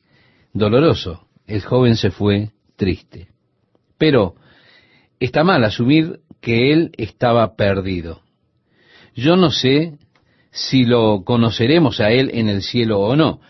[0.52, 1.26] doloroso.
[1.46, 3.28] El joven se fue triste.
[3.96, 4.34] Pero
[5.18, 8.20] está mal asumir que él estaba perdido.
[9.14, 9.98] Yo no sé
[10.50, 13.40] si lo conoceremos a Él en el cielo o no.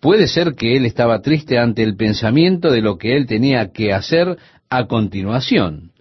[0.00, 3.92] Puede ser que Él estaba triste ante el pensamiento de lo que Él tenía que
[3.92, 4.36] hacer
[4.68, 5.92] a continuación.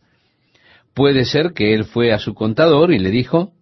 [0.94, 3.54] Puede ser que Él fue a su contador y le dijo,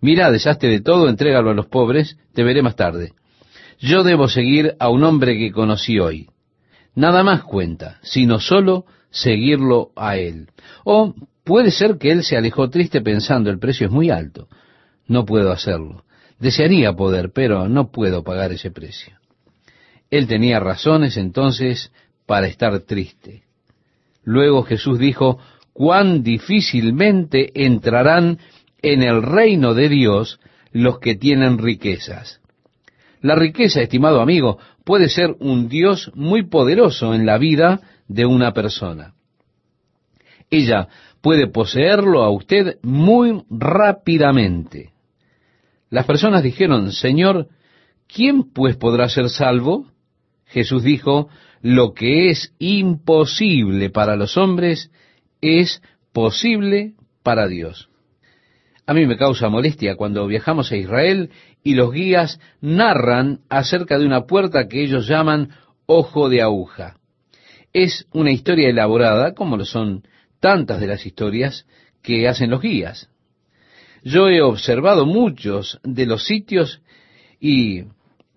[0.00, 3.12] mira, deshazte de todo, entrégalo a los pobres, te veré más tarde.
[3.78, 6.28] Yo debo seguir a un hombre que conocí hoy.
[6.94, 10.48] Nada más cuenta, sino solo seguirlo a Él.
[10.84, 14.48] O puede ser que Él se alejó triste pensando, el precio es muy alto,
[15.06, 16.04] no puedo hacerlo.
[16.38, 19.16] Desearía poder, pero no puedo pagar ese precio.
[20.10, 21.92] Él tenía razones entonces
[22.26, 23.42] para estar triste.
[24.22, 25.38] Luego Jesús dijo,
[25.72, 28.38] cuán difícilmente entrarán
[28.82, 30.40] en el reino de Dios
[30.72, 32.40] los que tienen riquezas.
[33.20, 38.52] La riqueza, estimado amigo, puede ser un Dios muy poderoso en la vida de una
[38.52, 39.14] persona.
[40.50, 40.88] Ella
[41.20, 44.92] puede poseerlo a usted muy rápidamente.
[45.90, 47.48] Las personas dijeron, Señor,
[48.06, 49.86] ¿quién pues podrá ser salvo?
[50.46, 51.28] Jesús dijo,
[51.60, 54.90] lo que es imposible para los hombres
[55.40, 57.88] es posible para Dios.
[58.88, 61.28] A mí me causa molestia cuando viajamos a Israel
[61.62, 65.50] y los guías narran acerca de una puerta que ellos llaman
[65.84, 66.96] ojo de aguja.
[67.74, 70.04] Es una historia elaborada, como lo son
[70.40, 71.66] tantas de las historias
[72.00, 73.10] que hacen los guías.
[74.04, 76.80] Yo he observado muchos de los sitios
[77.38, 77.82] y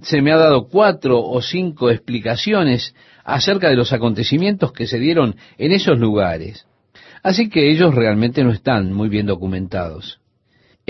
[0.01, 5.37] se me ha dado cuatro o cinco explicaciones acerca de los acontecimientos que se dieron
[5.57, 6.67] en esos lugares.
[7.23, 10.20] Así que ellos realmente no están muy bien documentados.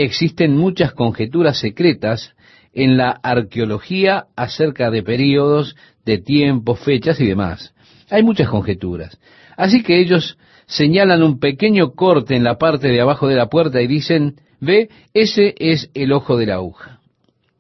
[0.04, 2.34] Existen muchas conjeturas secretas
[2.74, 7.74] en la arqueología acerca de períodos, de tiempos, fechas y demás.
[8.10, 9.18] Hay muchas conjeturas.
[9.58, 13.82] Así que ellos señalan un pequeño corte en la parte de abajo de la puerta
[13.82, 17.00] y dicen, ve, ese es el ojo de la aguja.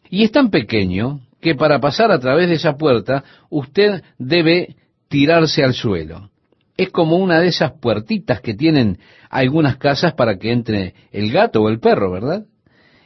[0.09, 4.75] Y es tan pequeño que para pasar a través de esa puerta usted debe
[5.09, 6.29] tirarse al suelo.
[6.77, 11.61] Es como una de esas puertitas que tienen algunas casas para que entre el gato
[11.61, 12.45] o el perro, ¿verdad?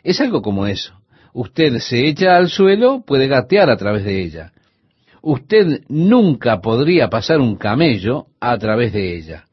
[0.03, 0.93] Es algo como eso.
[1.33, 4.53] Usted se echa al suelo, puede gatear a través de ella.
[5.21, 9.45] Usted nunca podría pasar un camello a través de ella.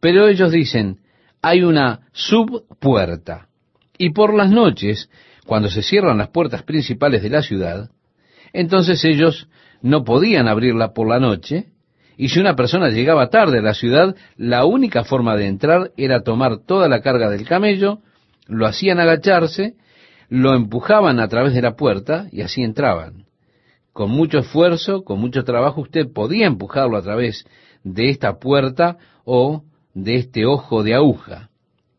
[0.00, 0.98] Pero ellos dicen,
[1.40, 3.48] hay una subpuerta.
[3.96, 5.08] Y por las noches,
[5.46, 7.90] cuando se cierran las puertas principales de la ciudad,
[8.52, 9.48] entonces ellos
[9.80, 11.66] no podían abrirla por la noche,
[12.16, 16.22] y si una persona llegaba tarde a la ciudad, la única forma de entrar era
[16.22, 17.98] tomar toda la carga del camello,
[18.46, 19.74] lo hacían agacharse,
[20.28, 23.26] lo empujaban a través de la puerta y así entraban.
[23.92, 27.44] Con mucho esfuerzo, con mucho trabajo, usted podía empujarlo a través
[27.84, 31.50] de esta puerta o de este ojo de aguja.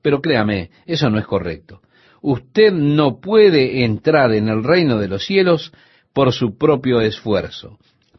[0.02, 1.82] Pero créame, eso no es correcto.
[2.22, 5.72] Usted no puede entrar en el reino de los cielos
[6.14, 7.78] por su propio esfuerzo.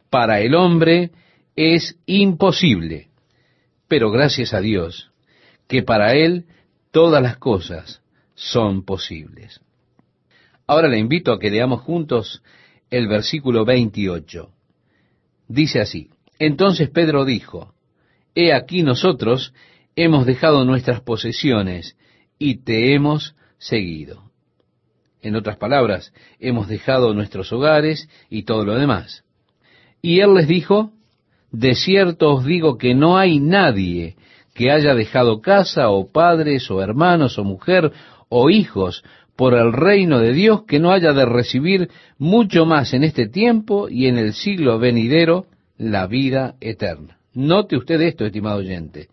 [0.09, 1.11] Para el hombre
[1.55, 3.09] es imposible,
[3.87, 5.11] pero gracias a Dios,
[5.67, 6.45] que para Él
[6.91, 8.01] todas las cosas
[8.35, 9.61] son posibles.
[10.67, 12.41] Ahora le invito a que leamos juntos
[12.89, 14.51] el versículo 28.
[15.47, 17.73] Dice así, entonces Pedro dijo,
[18.35, 19.53] He aquí nosotros
[19.95, 21.97] hemos dejado nuestras posesiones
[22.37, 24.31] y te hemos seguido.
[25.21, 29.25] En otras palabras, hemos dejado nuestros hogares y todo lo demás.
[30.01, 30.93] Y él les dijo,
[31.51, 34.15] de cierto os digo que no hay nadie
[34.53, 37.91] que haya dejado casa o padres o hermanos o mujer
[38.29, 39.03] o hijos
[39.35, 43.87] por el reino de Dios que no haya de recibir mucho más en este tiempo
[43.89, 45.45] y en el siglo venidero
[45.77, 47.17] la vida eterna.
[47.33, 49.07] Note usted esto, estimado oyente,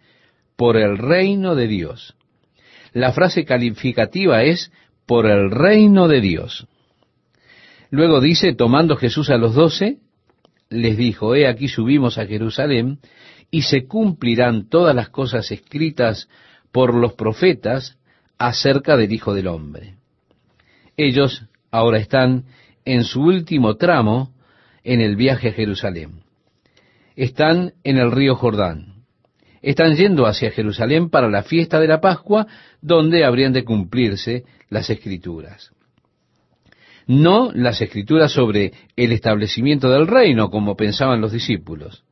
[0.57, 2.16] por el reino de Dios.
[2.92, 4.72] La frase calificativa es
[5.07, 6.66] por el reino de Dios.
[7.90, 9.99] Luego dice, tomando Jesús a los doce,
[10.68, 12.98] les dijo, he aquí subimos a Jerusalén,
[13.50, 16.29] y se cumplirán todas las cosas escritas
[16.72, 17.96] por los profetas
[18.38, 19.94] acerca del Hijo del Hombre.
[20.96, 22.44] Ellos ahora están
[22.85, 24.35] en su último tramo
[24.83, 26.22] en el viaje a Jerusalén.
[27.14, 29.05] Están en el río Jordán.
[29.62, 32.46] Están yendo hacia Jerusalén para la fiesta de la Pascua,
[32.81, 35.72] donde habrían de cumplirse las escrituras.
[37.07, 42.05] No las escrituras sobre el establecimiento del reino, como pensaban los discípulos.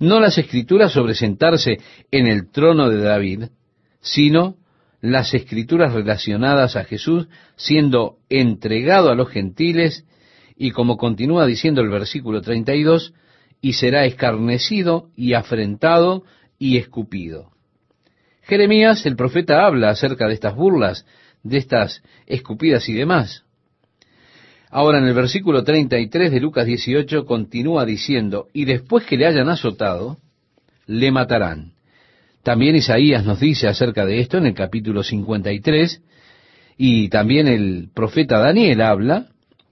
[0.00, 1.78] No las escrituras sobre sentarse
[2.10, 3.44] en el trono de David,
[4.00, 4.56] sino
[5.00, 10.06] las escrituras relacionadas a Jesús siendo entregado a los gentiles
[10.56, 13.14] y como continúa diciendo el versículo 32,
[13.60, 16.24] y será escarnecido y afrentado
[16.58, 17.50] y escupido.
[18.42, 21.06] Jeremías, el profeta, habla acerca de estas burlas,
[21.42, 23.44] de estas escupidas y demás.
[24.74, 29.50] Ahora en el versículo 33 de Lucas 18 continúa diciendo, y después que le hayan
[29.50, 30.16] azotado,
[30.86, 31.72] le matarán.
[32.42, 36.00] También Isaías nos dice acerca de esto en el capítulo 53,
[36.78, 39.26] y también el profeta Daniel habla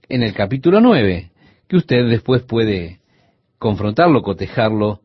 [0.07, 1.31] en el capítulo 9,
[1.67, 2.99] que usted después puede
[3.57, 5.01] confrontarlo, cotejarlo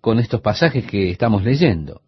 [0.00, 2.02] con estos pasajes que estamos leyendo.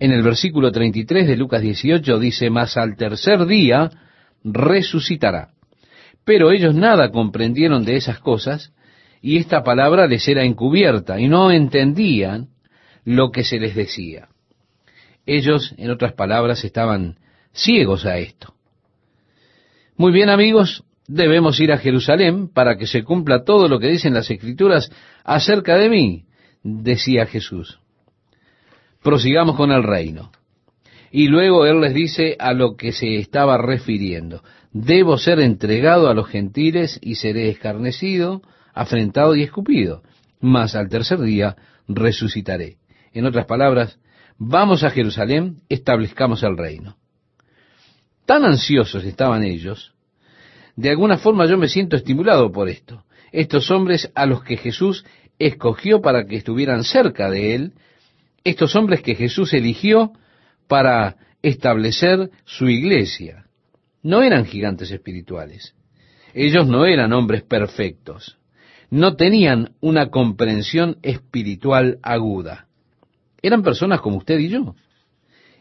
[0.00, 3.88] En el versículo 33 de Lucas 18 dice, mas al tercer día
[4.42, 5.52] resucitará.
[6.26, 8.72] Pero ellos nada comprendieron de esas cosas,
[9.22, 12.48] y esta palabra les era encubierta, y no entendían
[13.04, 14.28] lo que se les decía.
[15.24, 17.16] Ellos, en otras palabras, estaban
[17.52, 18.54] ciegos a esto.
[19.96, 24.12] Muy bien amigos, debemos ir a Jerusalén para que se cumpla todo lo que dicen
[24.12, 24.90] las escrituras
[25.22, 26.24] acerca de mí,
[26.64, 27.78] decía Jesús.
[29.00, 30.32] Prosigamos con el reino.
[31.12, 34.42] Y luego él les dice a lo que se estaba refiriendo.
[34.78, 38.42] Debo ser entregado a los gentiles y seré escarnecido,
[38.74, 40.02] afrentado y escupido.
[40.38, 41.56] Mas al tercer día
[41.88, 42.76] resucitaré.
[43.14, 43.98] En otras palabras,
[44.36, 46.98] vamos a Jerusalén, establezcamos el reino.
[48.26, 49.94] Tan ansiosos estaban ellos,
[50.76, 53.02] de alguna forma yo me siento estimulado por esto.
[53.32, 55.06] Estos hombres a los que Jesús
[55.38, 57.72] escogió para que estuvieran cerca de él,
[58.44, 60.12] estos hombres que Jesús eligió
[60.68, 63.45] para establecer su iglesia,
[64.06, 65.74] no eran gigantes espirituales.
[66.32, 68.38] Ellos no eran hombres perfectos.
[68.88, 72.68] No tenían una comprensión espiritual aguda.
[73.42, 74.76] Eran personas como usted y yo.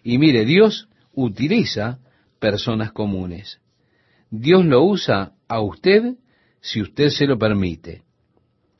[0.03, 1.97] Y mire, Dios utiliza
[2.37, 3.61] personas comunes.
[4.29, 6.13] Dios lo usa a usted
[6.61, 8.03] si usted se lo permite.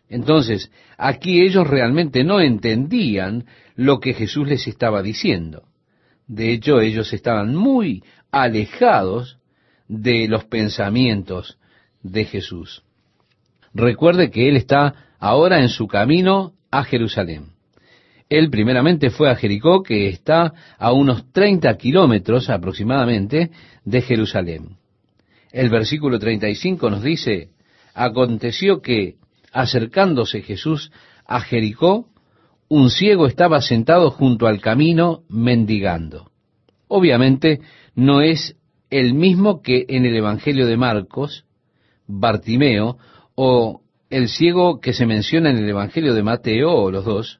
[0.07, 5.63] Entonces, aquí ellos realmente no entendían lo que Jesús les estaba diciendo.
[6.27, 9.39] De hecho, ellos estaban muy alejados
[9.87, 11.57] de los pensamientos
[12.01, 12.83] de Jesús.
[13.73, 17.55] Recuerde que Él está ahora en su camino a Jerusalén.
[18.29, 23.51] Él primeramente fue a Jericó, que está a unos 30 kilómetros aproximadamente
[23.83, 24.77] de Jerusalén.
[25.51, 27.49] El versículo 35 nos dice,
[27.93, 29.15] aconteció que,
[29.51, 30.91] acercándose Jesús
[31.25, 32.07] a Jericó,
[32.67, 36.31] un ciego estaba sentado junto al camino mendigando.
[36.87, 37.61] Obviamente
[37.93, 38.55] no es
[38.89, 41.45] el mismo que en el Evangelio de Marcos,
[42.07, 42.97] Bartimeo,
[43.35, 47.39] o el ciego que se menciona en el Evangelio de Mateo, o los dos.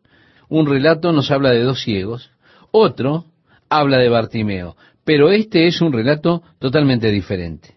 [0.50, 2.32] Un relato nos habla de dos ciegos,
[2.72, 3.26] otro
[3.70, 7.76] habla de Bartimeo, pero este es un relato totalmente diferente.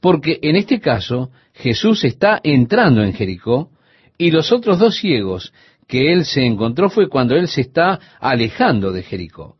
[0.00, 3.70] Porque en este caso Jesús está entrando en Jericó
[4.16, 5.52] y los otros dos ciegos
[5.86, 9.56] que él se encontró fue cuando él se está alejando de Jericó.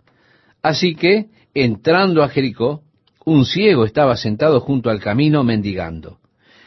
[0.63, 2.83] Así que, entrando a Jericó,
[3.29, 6.19] un ciego estaba sentado junto al camino mendigando.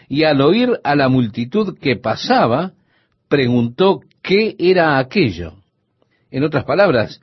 [0.07, 2.73] Y al oír a la multitud que pasaba,
[3.27, 5.53] preguntó qué era aquello.
[6.29, 7.21] En otras palabras,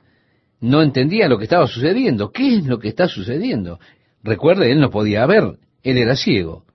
[0.59, 2.31] no entendía lo que estaba sucediendo.
[2.31, 3.79] ¿Qué es lo que está sucediendo?
[4.23, 6.65] Recuerde, él no podía ver, él era ciego.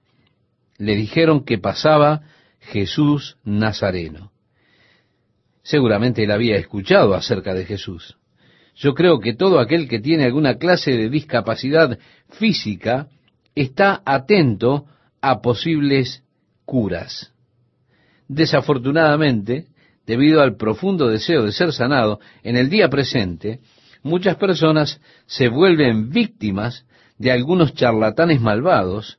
[0.79, 2.23] Le dijeron que pasaba
[2.61, 4.33] Jesús Nazareno.
[5.63, 8.17] Seguramente él había escuchado acerca de Jesús.
[8.77, 11.99] Yo creo que todo aquel que tiene alguna clase de discapacidad
[12.31, 13.09] física
[13.55, 14.87] está atento
[15.21, 16.23] a posibles
[16.65, 17.33] curas.
[18.27, 19.67] Desafortunadamente,
[20.07, 23.61] debido al profundo deseo de ser sanado en el día presente,
[24.03, 26.85] muchas personas se vuelven víctimas
[27.19, 29.19] de algunos charlatanes malvados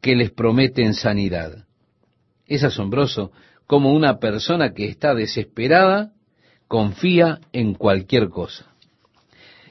[0.00, 1.64] que les prometen sanidad.
[2.46, 3.30] Es asombroso
[3.66, 6.12] cómo una persona que está desesperada
[6.68, 8.75] confía en cualquier cosa.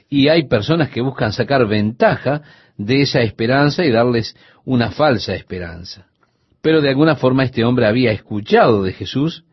[0.08, 2.42] Y hay personas que buscan sacar ventaja
[2.76, 6.06] de esa esperanza y darles una falsa esperanza.
[6.60, 9.44] Pero de alguna forma este hombre había escuchado de Jesús,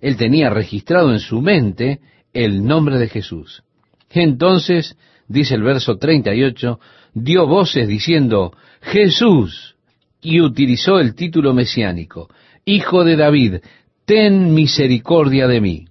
[0.00, 2.00] él tenía registrado en su mente
[2.32, 3.62] el nombre de Jesús.
[4.10, 4.96] Entonces,
[5.28, 6.80] dice el verso 38,
[7.14, 9.76] dio voces diciendo, Jesús,
[10.20, 12.28] y utilizó el título mesiánico,
[12.64, 13.56] Hijo de David,
[14.04, 15.86] ten misericordia de mí.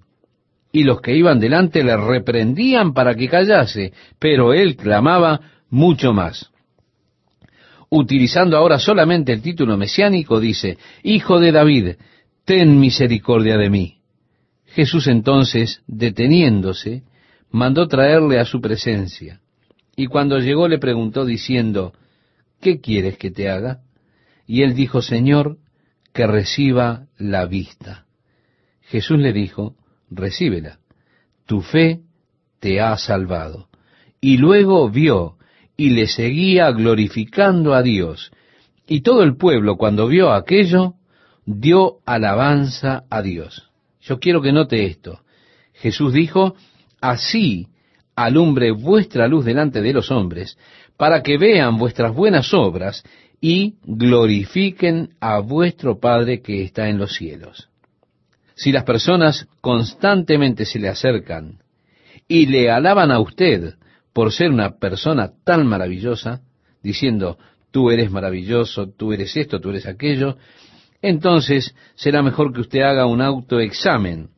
[0.72, 6.50] Y los que iban delante le reprendían para que callase, pero él clamaba mucho más.
[7.90, 11.88] Utilizando ahora solamente el título mesiánico, dice, Hijo de David,
[12.46, 13.98] ten misericordia de mí.
[14.68, 17.04] Jesús entonces, deteniéndose,
[17.50, 19.42] mandó traerle a su presencia.
[19.98, 21.94] Y cuando llegó le preguntó diciendo,
[22.62, 23.82] ¿qué quieres que te haga?
[24.48, 25.58] Y él dijo, Señor,
[26.14, 28.06] que reciba la vista.
[28.82, 29.76] Jesús le dijo,
[30.12, 30.80] recíbela,
[31.46, 32.02] tu fe
[32.60, 33.70] te ha salvado.
[34.20, 35.38] Y luego vio
[35.76, 38.32] y le seguía glorificando a Dios.
[38.88, 40.94] Y todo el pueblo, cuando vio aquello,
[41.46, 43.70] dio alabanza a Dios.
[44.02, 45.22] Yo quiero que note esto.
[45.74, 46.56] Jesús dijo,
[47.00, 47.68] así
[48.16, 50.58] alumbre vuestra luz delante de los hombres,
[50.98, 53.04] para que vean vuestras buenas obras
[53.40, 57.71] y glorifiquen a vuestro Padre que está en los cielos.
[58.62, 61.64] Si las personas constantemente se le acercan
[62.28, 63.74] y le alaban a usted
[64.14, 66.42] por ser una persona tan maravillosa,
[66.84, 67.40] diciendo,
[67.72, 70.38] tú eres maravilloso, tú eres esto, tú eres aquello,
[71.02, 74.30] entonces será mejor que usted haga un autoexamen,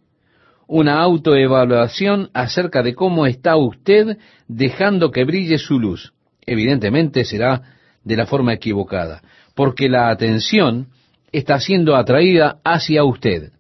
[0.67, 4.17] una autoevaluación acerca de cómo está usted
[4.47, 6.13] dejando que brille su luz.
[6.45, 7.61] Evidentemente será
[8.05, 9.21] de la forma equivocada,
[9.53, 10.88] porque la atención
[11.34, 13.51] está siendo atraída hacia usted,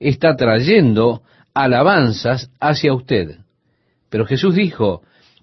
[0.00, 1.22] está trayendo
[1.54, 3.38] alabanzas hacia usted.
[4.10, 5.02] Pero Jesús dijo,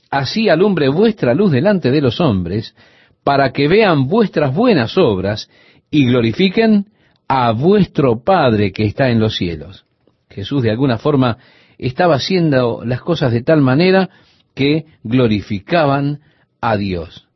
[0.09, 2.75] así alumbre vuestra luz delante de los hombres,
[3.23, 5.49] para que vean vuestras buenas obras
[5.89, 6.87] y glorifiquen
[7.27, 9.85] a vuestro Padre que está en los cielos.
[10.29, 11.37] Jesús de alguna forma
[11.77, 14.09] estaba haciendo las cosas de tal manera
[14.53, 16.19] que glorificaban
[16.61, 17.27] a Dios.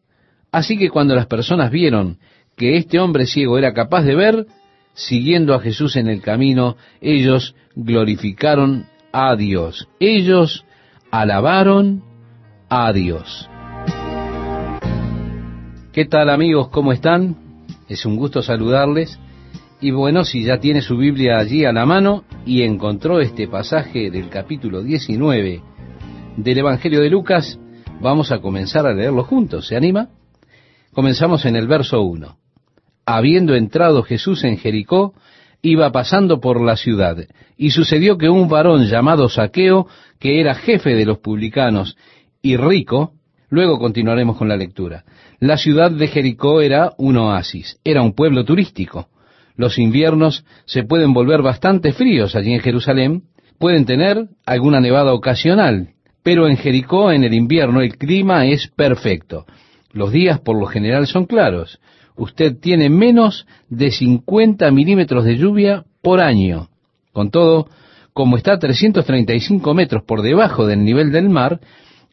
[0.51, 2.18] Así que cuando las personas vieron
[2.55, 4.45] que este hombre ciego era capaz de ver,
[4.95, 9.87] siguiendo a Jesús en el camino, ellos glorificaron a Dios.
[9.99, 10.65] Ellos
[11.11, 12.03] alabaron
[12.69, 13.47] a Dios.
[15.91, 16.69] ¿Qué tal amigos?
[16.69, 17.35] ¿Cómo están?
[17.87, 19.19] Es un gusto saludarles.
[19.79, 24.09] Y bueno, si ya tiene su Biblia allí a la mano y encontró este pasaje
[24.09, 25.61] del capítulo 19
[26.37, 27.59] del Evangelio de Lucas,
[28.01, 29.67] vamos a comenzar a leerlo juntos.
[29.67, 30.09] ¿Se anima?
[30.93, 32.44] Comenzamos en el verso 1.
[33.06, 35.14] Habiendo entrado Jesús en Jericó,
[35.62, 37.18] iba pasando por la ciudad,
[37.56, 39.88] y sucedió que un varón llamado Saqueo,
[40.20, 41.97] que era jefe de los publicanos
[42.41, 43.14] y rico,
[43.49, 45.03] luego continuaremos con la lectura.
[45.39, 49.10] La ciudad de Jericó era un oasis, era un pueblo turístico.
[49.56, 53.24] Los inviernos se pueden volver bastante fríos allí en Jerusalén,
[53.60, 55.89] pueden tener alguna nevada ocasional,
[56.24, 59.45] pero en Jericó en el invierno el clima es perfecto.
[59.93, 61.80] Los días por lo general son claros
[62.16, 66.70] usted tiene menos de 50 milímetros de lluvia por año.
[67.11, 67.68] Con todo,
[68.13, 71.59] como está a 335 metros por debajo del nivel del mar,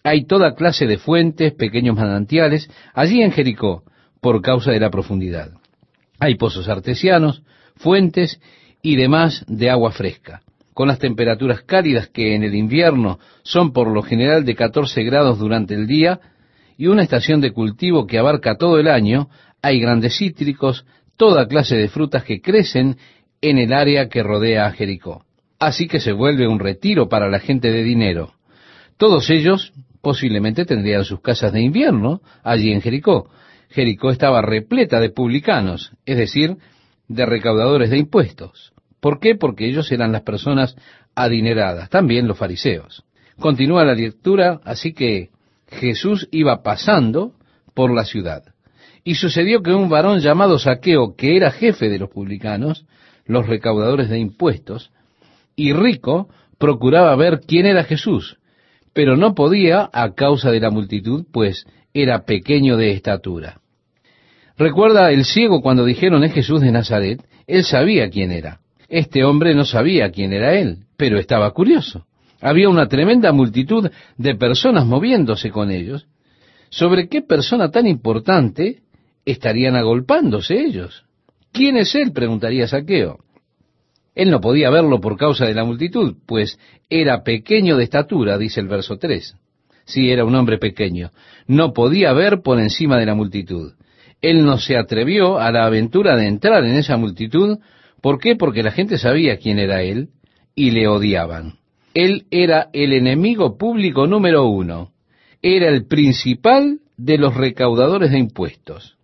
[0.05, 3.85] hay toda clase de fuentes, pequeños manantiales, allí en Jericó,
[4.21, 5.53] por causa de la profundidad.
[6.19, 7.43] Hay pozos artesianos,
[7.77, 8.41] fuentes
[8.83, 10.43] y demás de agua fresca.
[10.75, 15.39] Con las temperaturas cálidas que en el invierno son por lo general de 14 grados
[15.39, 16.21] durante el día,
[16.77, 19.29] y una estación de cultivo que abarca todo el año,
[19.63, 20.85] hay grandes cítricos,
[21.17, 22.97] toda clase de frutas que crecen
[23.41, 25.25] en el área que rodea a Jericó.
[25.59, 28.35] Así que se vuelve un retiro para la gente de dinero.
[28.97, 33.31] Todos ellos posiblemente tendrían sus casas de invierno allí en Jericó.
[33.71, 36.57] Jericó estaba repleta de publicanos, es decir,
[37.09, 38.73] de recaudadores de impuestos.
[39.01, 39.35] ¿Por qué?
[39.37, 40.77] Porque ellos eran las personas
[41.15, 43.05] adineradas, también los fariseos.
[43.39, 45.31] Continúa la lectura, así que
[45.69, 47.33] Jesús iba pasando
[47.75, 48.52] por la ciudad.
[49.05, 52.87] Y sucedió que un varón llamado Saqueo, que era jefe de los publicanos,
[53.27, 54.91] los recaudadores de impuestos,
[55.57, 56.29] y rico,
[56.59, 58.39] procuraba ver quién era Jesús,
[58.93, 63.61] pero no podía a causa de la multitud, pues era pequeño de estatura.
[64.57, 68.61] Recuerda el ciego cuando dijeron es Jesús de Nazaret, él sabía quién era.
[68.89, 72.07] Este hombre no sabía quién era él, pero estaba curioso.
[72.41, 76.07] Había una tremenda multitud de personas moviéndose con ellos.
[76.71, 78.83] ¿Sobre qué persona tan importante
[79.25, 81.05] estarían agolpándose ellos.
[81.53, 82.13] ¿Quién es él?
[82.13, 83.19] preguntaría Saqueo.
[84.15, 86.59] Él no podía verlo por causa de la multitud, pues
[86.91, 89.37] era pequeño de estatura, dice el verso 3.
[89.85, 91.11] Sí, era un hombre pequeño.
[91.47, 93.73] No podía ver por encima de la multitud.
[94.21, 97.59] Él no se atrevió a la aventura de entrar en esa multitud.
[98.01, 98.37] ¿Por qué?
[98.37, 100.11] Porque la gente sabía quién era él
[100.55, 101.55] y le odiaban.
[101.95, 104.93] Él era el enemigo público número uno.
[105.43, 108.97] Era el principal de los recaudadores de impuestos.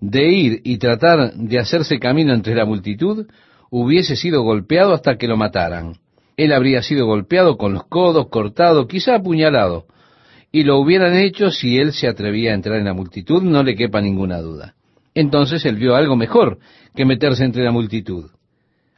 [0.00, 3.26] De ir y tratar de hacerse camino entre la multitud,
[3.70, 5.94] hubiese sido golpeado hasta que lo mataran.
[6.36, 9.86] Él habría sido golpeado con los codos, cortado, quizá apuñalado,
[10.50, 13.76] y lo hubieran hecho si él se atrevía a entrar en la multitud, no le
[13.76, 14.74] quepa ninguna duda.
[15.14, 16.58] Entonces él vio algo mejor
[16.94, 18.30] que meterse entre la multitud.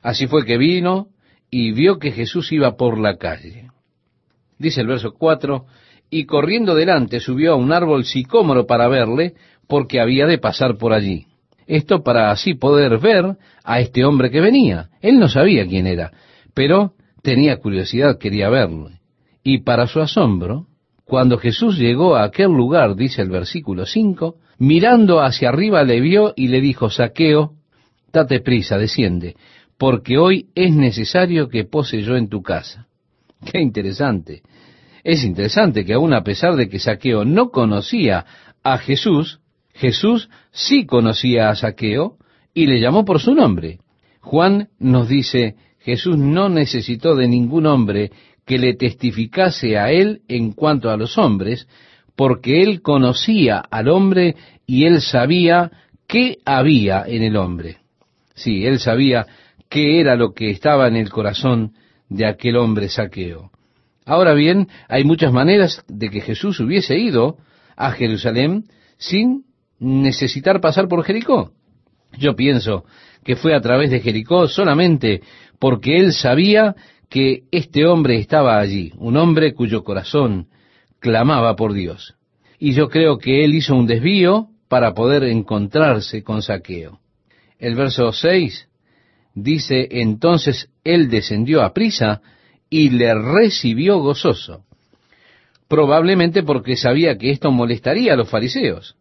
[0.03, 1.09] Así fue que vino
[1.51, 3.71] y vio que Jesús iba por la calle.
[4.59, 5.67] Dice el verso 4,
[6.11, 9.35] y corriendo delante subió a un árbol sicómoro para verle,
[9.69, 11.27] porque había de pasar por allí.
[11.67, 14.91] Esto para así poder ver a este hombre que venía.
[15.01, 16.13] Él no sabía quién era,
[16.55, 16.93] pero
[17.23, 18.91] tenía curiosidad, quería verlo.
[19.43, 20.67] Y para su asombro,
[21.05, 26.33] cuando Jesús llegó a aquel lugar, dice el versículo 5, mirando hacia arriba le vio
[26.37, 27.53] y le dijo, Saqueo,
[28.13, 29.37] date prisa, desciende,
[29.79, 32.87] porque hoy es necesario que pose yo en tu casa.
[33.45, 34.43] Qué interesante.
[35.05, 38.25] Es interesante que aun a pesar de que Saqueo no conocía
[38.65, 39.41] a Jesús,
[39.77, 42.17] Jesús sí conocía a Saqueo
[42.55, 43.79] y le llamó por su nombre.
[44.21, 48.11] Juan nos dice, Jesús no necesitó de ningún hombre
[48.47, 51.69] que le testificase a él en cuanto a los hombres,
[52.17, 55.71] porque él conocía al hombre y él sabía
[56.09, 57.79] qué había en el hombre.
[58.35, 59.27] Sí, él sabía
[59.69, 61.73] qué era lo que estaba en el corazón
[62.09, 63.51] de aquel hombre saqueo.
[64.07, 67.37] Ahora bien, hay muchas maneras de que Jesús hubiese ido
[67.77, 68.65] a Jerusalén
[68.97, 69.46] sin
[69.79, 71.53] necesitar pasar por Jericó.
[72.19, 72.85] Yo pienso
[73.25, 75.23] que fue a través de Jericó solamente
[75.59, 76.75] porque él sabía
[77.09, 80.49] que este hombre estaba allí, un hombre cuyo corazón
[80.99, 82.15] clamaba por Dios.
[82.59, 87.01] Y yo creo que él hizo un desvío para poder encontrarse con saqueo.
[87.59, 88.69] El verso 6
[89.35, 92.23] dice, entonces él descendió a prisa
[92.69, 94.65] y le recibió gozoso,
[95.69, 98.96] probablemente porque sabía que esto molestaría a los fariseos.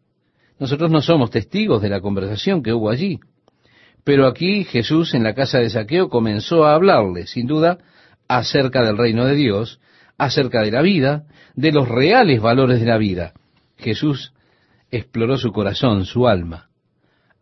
[0.59, 3.19] Nosotros no somos testigos de la conversación que hubo allí,
[4.03, 7.79] pero aquí Jesús en la casa de saqueo comenzó a hablarle, sin duda,
[8.27, 9.79] acerca del reino de Dios,
[10.17, 11.25] acerca de la vida,
[11.55, 13.33] de los reales valores de la vida.
[13.77, 14.33] Jesús
[14.91, 16.69] exploró su corazón, su alma.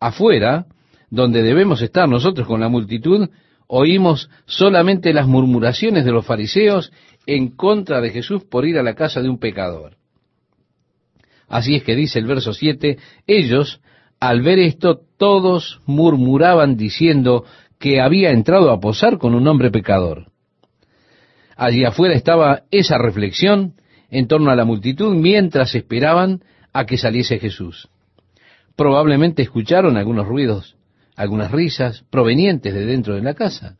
[0.00, 0.66] Afuera,
[1.10, 3.28] donde debemos estar nosotros con la multitud,
[3.66, 6.92] oímos solamente las murmuraciones de los fariseos
[7.26, 9.96] en contra de Jesús por ir a la casa de un pecador.
[11.48, 13.80] Así es que dice el verso 7, ellos,
[14.20, 17.44] al ver esto, todos murmuraban diciendo
[17.78, 20.28] que había entrado a posar con un hombre pecador.
[21.56, 23.74] Allí afuera estaba esa reflexión
[24.10, 26.42] en torno a la multitud mientras esperaban
[26.72, 27.88] a que saliese Jesús.
[28.76, 30.76] Probablemente escucharon algunos ruidos,
[31.16, 33.76] algunas risas provenientes de dentro de la casa.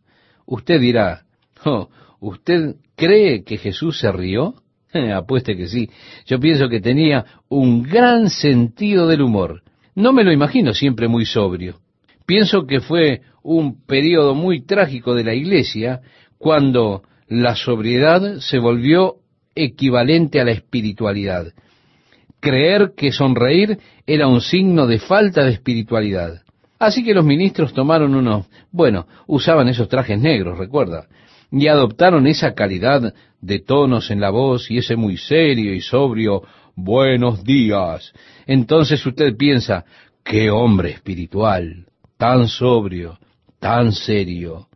[0.47, 1.25] Usted dirá,
[1.65, 1.89] oh,
[2.21, 4.55] ¿usted cree que Jesús se rió?
[5.15, 5.91] Apueste que sí.
[6.27, 9.63] Yo pienso que tenía un gran sentido del humor.
[9.95, 11.81] No me lo imagino siempre muy sobrio.
[12.27, 16.01] Pienso que fue un periodo muy trágico de la iglesia
[16.39, 19.17] cuando la sobriedad se volvió
[19.55, 21.53] equivalente a la espiritualidad.
[22.41, 26.43] Creer que sonreír era un signo de falta de espiritualidad.
[26.79, 31.07] Así que los ministros tomaron unos, bueno, usaban esos trajes negros, recuerda,
[31.57, 36.43] y adoptaron esa calidad de tonos en la voz y ese muy serio y sobrio
[36.75, 38.13] buenos días.
[38.45, 39.85] Entonces usted piensa,
[40.25, 41.87] qué hombre espiritual,
[42.17, 43.21] tan sobrio,
[43.61, 44.67] tan serio.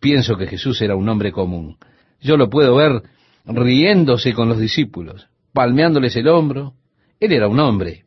[0.00, 1.78] Pienso que Jesús era un hombre común.
[2.20, 3.02] Yo lo puedo ver
[3.46, 6.74] riéndose con los discípulos, palmeándoles el hombro.
[7.20, 8.04] Él era un hombre.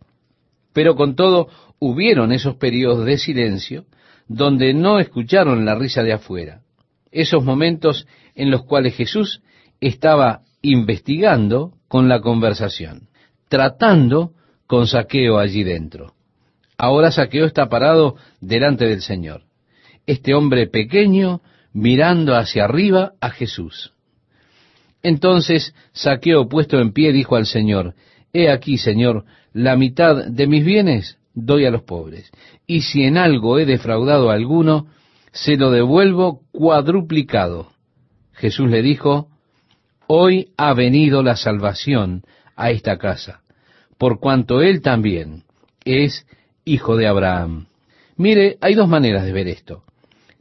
[0.74, 1.48] Pero con todo,
[1.80, 3.86] hubieron esos periodos de silencio
[4.28, 6.62] donde no escucharon la risa de afuera.
[7.16, 9.42] Esos momentos en los cuales Jesús
[9.80, 13.08] estaba investigando con la conversación,
[13.48, 14.34] tratando
[14.68, 16.14] con saqueo allí dentro.
[16.78, 19.44] Ahora saqueo está parado delante del Señor.
[20.06, 21.40] Este hombre pequeño
[21.72, 23.94] mirando hacia arriba a Jesús.
[25.02, 27.94] Entonces Saqueo, puesto en pie, dijo al Señor,
[28.34, 32.30] He aquí, Señor, la mitad de mis bienes doy a los pobres,
[32.68, 34.88] y si en algo he defraudado a alguno,
[35.36, 37.72] se lo devuelvo cuadruplicado.
[38.32, 39.28] Jesús le dijo,
[40.08, 42.24] Hoy ha venido la salvación
[42.56, 43.42] a esta casa,
[43.98, 45.44] por cuanto él también
[45.84, 46.26] es
[46.64, 47.68] hijo de Abraham.
[48.16, 49.84] Mire, hay dos maneras de ver esto.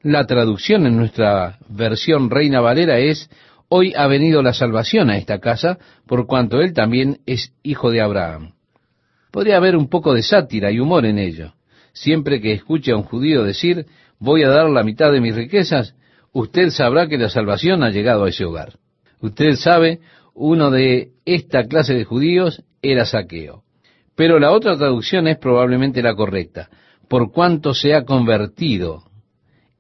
[0.03, 3.29] La traducción en nuestra versión Reina Valera es,
[3.69, 8.01] hoy ha venido la salvación a esta casa, por cuanto él también es hijo de
[8.01, 8.53] Abraham.
[9.33, 11.55] Podría haber un poco de sátira y humor en ello.
[11.93, 13.87] Siempre que escuche a un judío decir,
[14.25, 15.95] voy a dar la mitad de mis riquezas,
[16.33, 18.79] usted sabrá que la salvación ha llegado a ese hogar.
[19.21, 20.01] Usted sabe,
[20.35, 23.63] uno de esta clase de judíos era saqueo.
[24.17, 26.69] Pero la otra traducción es probablemente la correcta.
[27.09, 29.05] Por cuanto se ha convertido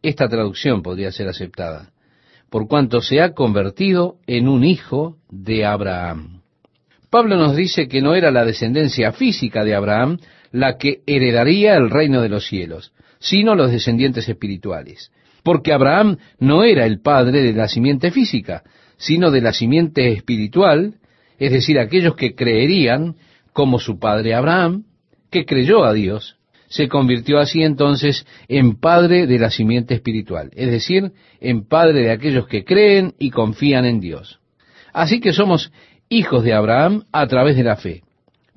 [0.04, 1.90] esta traducción podría ser aceptada,
[2.50, 6.42] por cuanto se ha convertido en un hijo de Abraham.
[7.08, 10.18] Pablo nos dice que no era la descendencia física de Abraham
[10.52, 12.92] la que heredaría el reino de los cielos,
[13.24, 15.10] sino los descendientes espirituales.
[15.42, 18.62] Porque Abraham no era el padre de la simiente física,
[18.98, 20.96] sino de la simiente espiritual,
[21.38, 23.16] es decir, aquellos que creerían
[23.54, 24.84] como su padre Abraham,
[25.30, 26.36] que creyó a Dios
[26.68, 32.10] se convirtió así entonces en padre de la simiente espiritual, es decir, en padre de
[32.10, 34.40] aquellos que creen y confían en Dios.
[34.92, 35.72] Así que somos
[36.08, 38.02] hijos de Abraham a través de la fe.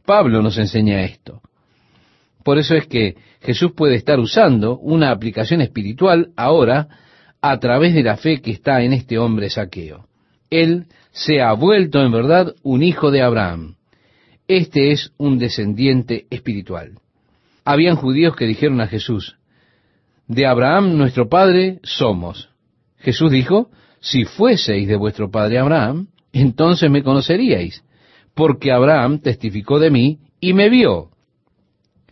[0.05, 1.41] Pablo nos enseña esto.
[2.47, 6.87] Por eso es que Jesús puede estar usando una aplicación espiritual ahora
[7.41, 10.07] a través de la fe que está en este hombre saqueo.
[10.49, 13.75] Él se ha vuelto en verdad un hijo de Abraham.
[14.47, 16.93] Este es un descendiente espiritual
[17.67, 19.35] habían judíos que dijeron a Jesús,
[20.25, 22.49] de Abraham nuestro padre somos.
[22.97, 23.69] Jesús dijo,
[23.99, 27.83] si fueseis de vuestro padre Abraham, entonces me conoceríais,
[28.33, 31.09] porque Abraham testificó de mí y me vio.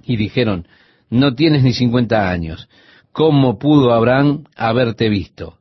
[0.06, 0.68] Y dijeron,
[1.10, 2.70] no tienes ni cincuenta años,
[3.12, 5.58] ¿cómo pudo Abraham haberte visto?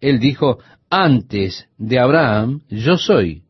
[0.00, 0.58] Él dijo,
[0.90, 3.42] antes de Abraham yo soy.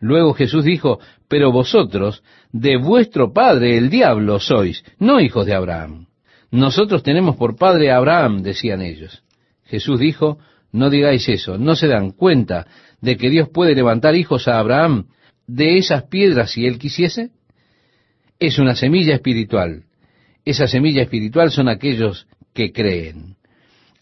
[0.00, 6.06] Luego Jesús dijo, pero vosotros de vuestro padre el diablo sois, no hijos de Abraham.
[6.50, 9.22] Nosotros tenemos por padre a Abraham, decían ellos.
[9.64, 10.38] Jesús dijo,
[10.72, 12.66] no digáis eso, no se dan cuenta
[13.00, 15.08] de que Dios puede levantar hijos a Abraham
[15.46, 17.30] de esas piedras si él quisiese.
[18.38, 19.84] Es una semilla espiritual.
[20.44, 23.36] Esa semilla espiritual son aquellos que creen.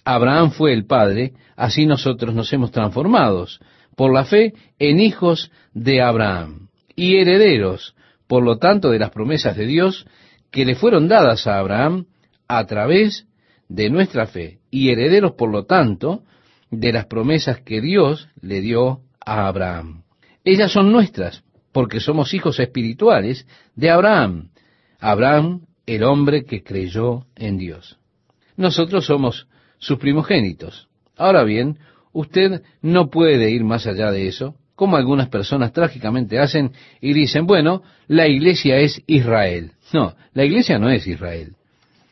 [0.04, 3.60] Abraham fue el padre, así nosotros nos hemos transformados
[3.96, 7.94] por la fe en hijos de Abraham y herederos,
[8.26, 10.06] por lo tanto, de las promesas de Dios
[10.50, 12.06] que le fueron dadas a Abraham
[12.46, 13.26] a través
[13.68, 16.22] de nuestra fe y herederos, por lo tanto,
[16.70, 20.02] de las promesas que Dios le dio a Abraham.
[20.44, 21.42] Ellas son nuestras,
[21.76, 24.48] porque somos hijos espirituales de Abraham.
[24.98, 27.98] Abraham, el hombre que creyó en Dios.
[28.56, 29.46] Nosotros somos
[29.76, 30.88] sus primogénitos.
[31.18, 31.78] Ahora bien,
[32.14, 36.72] usted no puede ir más allá de eso, como algunas personas trágicamente hacen
[37.02, 39.72] y dicen, bueno, la iglesia es Israel.
[39.92, 41.56] No, la iglesia no es Israel.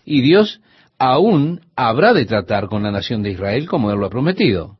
[0.04, 0.60] Y Dios
[0.98, 4.76] aún habrá de tratar con la nación de Israel como él lo ha prometido.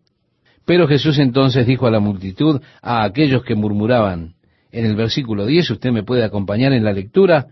[0.67, 4.35] Pero Jesús entonces dijo a la multitud, a aquellos que murmuraban,
[4.75, 7.47] en el versículo 10, usted me puede acompañar en la lectura,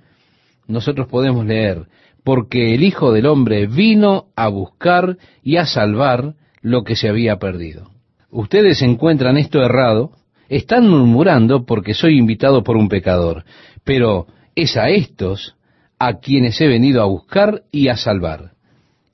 [0.66, 1.86] nosotros podemos leer,
[2.24, 7.38] porque el Hijo del Hombre vino a buscar y a salvar lo que se había
[7.38, 7.90] perdido.
[8.30, 10.12] Ustedes encuentran esto errado,
[10.48, 13.44] están murmurando porque soy invitado por un pecador,
[13.84, 15.54] pero es a estos
[15.98, 18.50] a quienes he venido a buscar y a salvar.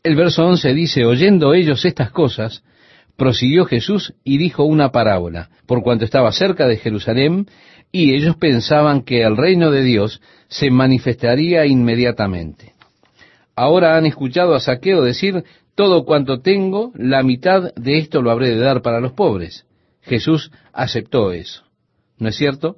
[0.02, 2.62] El verso 11 dice, oyendo ellos estas cosas,
[3.16, 7.46] prosiguió Jesús y dijo una parábola, por cuanto estaba cerca de Jerusalén,
[7.90, 12.74] y ellos pensaban que el reino de Dios se manifestaría inmediatamente.
[13.56, 18.50] Ahora han escuchado a Saqueo decir, todo cuanto tengo, la mitad de esto lo habré
[18.50, 19.66] de dar para los pobres.
[20.02, 21.64] Jesús aceptó eso.
[22.18, 22.76] ¿No es cierto?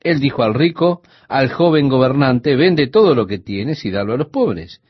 [0.00, 4.18] Él dijo al rico, al joven gobernante, vende todo lo que tienes y dalo a
[4.18, 4.82] los pobres.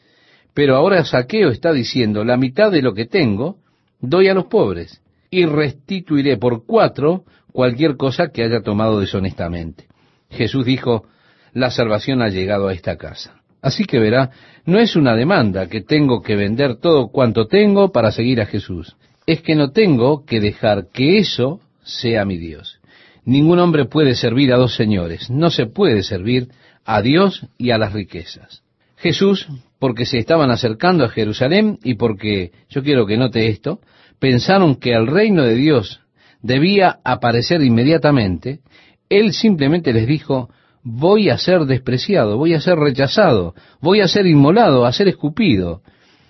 [0.54, 3.58] Pero ahora Saqueo está diciendo, la mitad de lo que tengo
[4.00, 5.00] doy a los pobres
[5.30, 7.24] y restituiré por cuatro
[7.54, 9.86] cualquier cosa que haya tomado deshonestamente.
[10.28, 11.04] Jesús dijo,
[11.52, 13.36] la salvación ha llegado a esta casa.
[13.62, 14.32] Así que verá,
[14.66, 18.96] no es una demanda que tengo que vender todo cuanto tengo para seguir a Jesús.
[19.24, 22.80] Es que no tengo que dejar que eso sea mi Dios.
[23.24, 25.30] Ningún hombre puede servir a dos señores.
[25.30, 26.48] No se puede servir
[26.84, 28.64] a Dios y a las riquezas.
[28.96, 29.46] Jesús,
[29.78, 33.78] porque se estaban acercando a Jerusalén y porque, yo quiero que note esto,
[34.18, 36.00] pensaron que el reino de Dios
[36.44, 38.60] debía aparecer inmediatamente,
[39.08, 40.50] Él simplemente les dijo,
[40.82, 45.80] voy a ser despreciado, voy a ser rechazado, voy a ser inmolado, a ser escupido.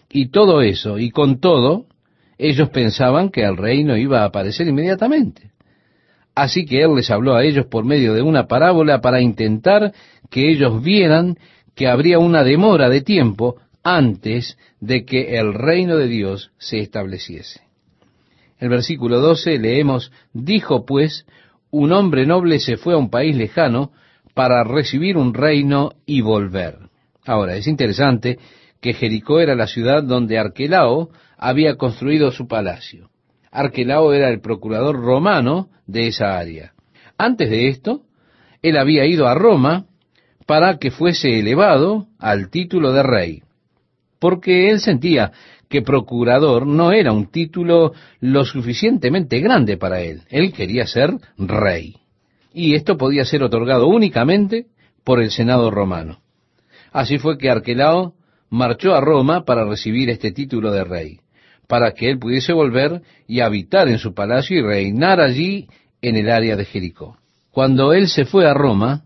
[0.08, 1.86] Y todo eso, y con todo,
[2.38, 5.50] ellos pensaban que el reino iba a aparecer inmediatamente.
[6.36, 9.92] Así que Él les habló a ellos por medio de una parábola para intentar
[10.30, 11.36] que ellos vieran
[11.74, 17.64] que habría una demora de tiempo antes de que el reino de Dios se estableciese.
[18.64, 21.26] El versículo 12 leemos, dijo pues,
[21.70, 23.92] un hombre noble se fue a un país lejano
[24.32, 26.78] para recibir un reino y volver.
[27.26, 28.38] Ahora, es interesante
[28.80, 33.10] que Jericó era la ciudad donde Arquelao había construido su palacio.
[33.50, 36.72] Arquelao era el procurador romano de esa área.
[37.18, 38.04] Antes de esto,
[38.62, 39.84] él había ido a Roma
[40.46, 43.42] para que fuese elevado al título de rey,
[44.18, 45.32] porque él sentía
[45.74, 50.22] que procurador no era un título lo suficientemente grande para él.
[50.30, 51.96] Él quería ser rey.
[52.52, 54.66] Y esto podía ser otorgado únicamente
[55.02, 56.20] por el Senado romano.
[56.92, 58.14] Así fue que Arquelao
[58.50, 61.18] marchó a Roma para recibir este título de rey
[61.66, 65.66] para que él pudiese volver y habitar en su palacio y reinar allí
[66.02, 67.16] en el área de Jericó.
[67.50, 69.02] Cuando él se fue a Roma,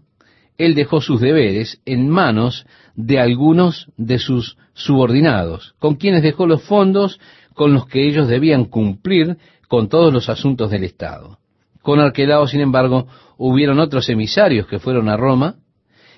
[0.58, 6.62] él dejó sus deberes en manos de algunos de sus subordinados, con quienes dejó los
[6.62, 7.20] fondos
[7.54, 11.38] con los que ellos debían cumplir con todos los asuntos del Estado.
[11.82, 15.56] Con Arquelao, sin embargo, hubieron otros emisarios que fueron a Roma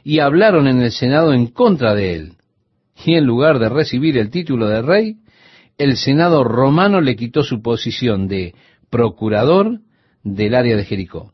[0.04, 2.32] y hablaron en el Senado en contra de él.
[3.04, 5.16] Y en lugar de recibir el título de rey,
[5.78, 8.54] el Senado romano le quitó su posición de
[8.90, 9.80] procurador
[10.22, 11.32] del área de Jericó.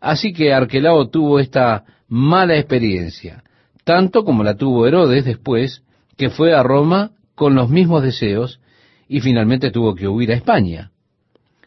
[0.00, 3.42] Así que Arquelao tuvo esta mala experiencia,
[3.82, 5.82] tanto como la tuvo Herodes después,
[6.20, 8.60] que fue a Roma con los mismos deseos
[9.08, 10.90] y finalmente tuvo que huir a España.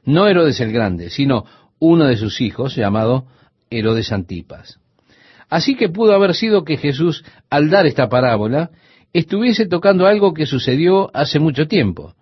[0.06, 1.45] No Herodes el Grande, sino
[1.80, 3.26] uno de sus hijos llamado
[3.72, 4.78] Herodes Antipas.
[5.49, 8.70] Así que pudo haber sido que Jesús, al dar esta parábola,
[9.12, 12.14] estuviese tocando algo que sucedió hace mucho tiempo,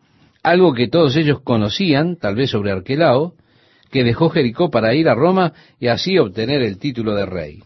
[0.41, 3.33] algo que todos ellos conocían, tal vez sobre Arquelao,
[3.91, 5.51] que dejó Jericó para ir a Roma
[5.81, 7.63] y así obtener el título de rey.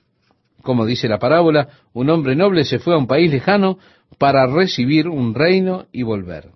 [0.63, 3.77] Como dice la parábola, un hombre noble se fue a un país lejano
[4.17, 6.51] para recibir un reino y volver.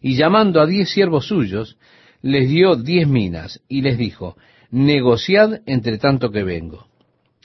[0.00, 1.76] Y llamando a diez siervos suyos,
[2.22, 4.36] les dio diez minas y les dijo,
[4.70, 6.86] negociad entre tanto que vengo.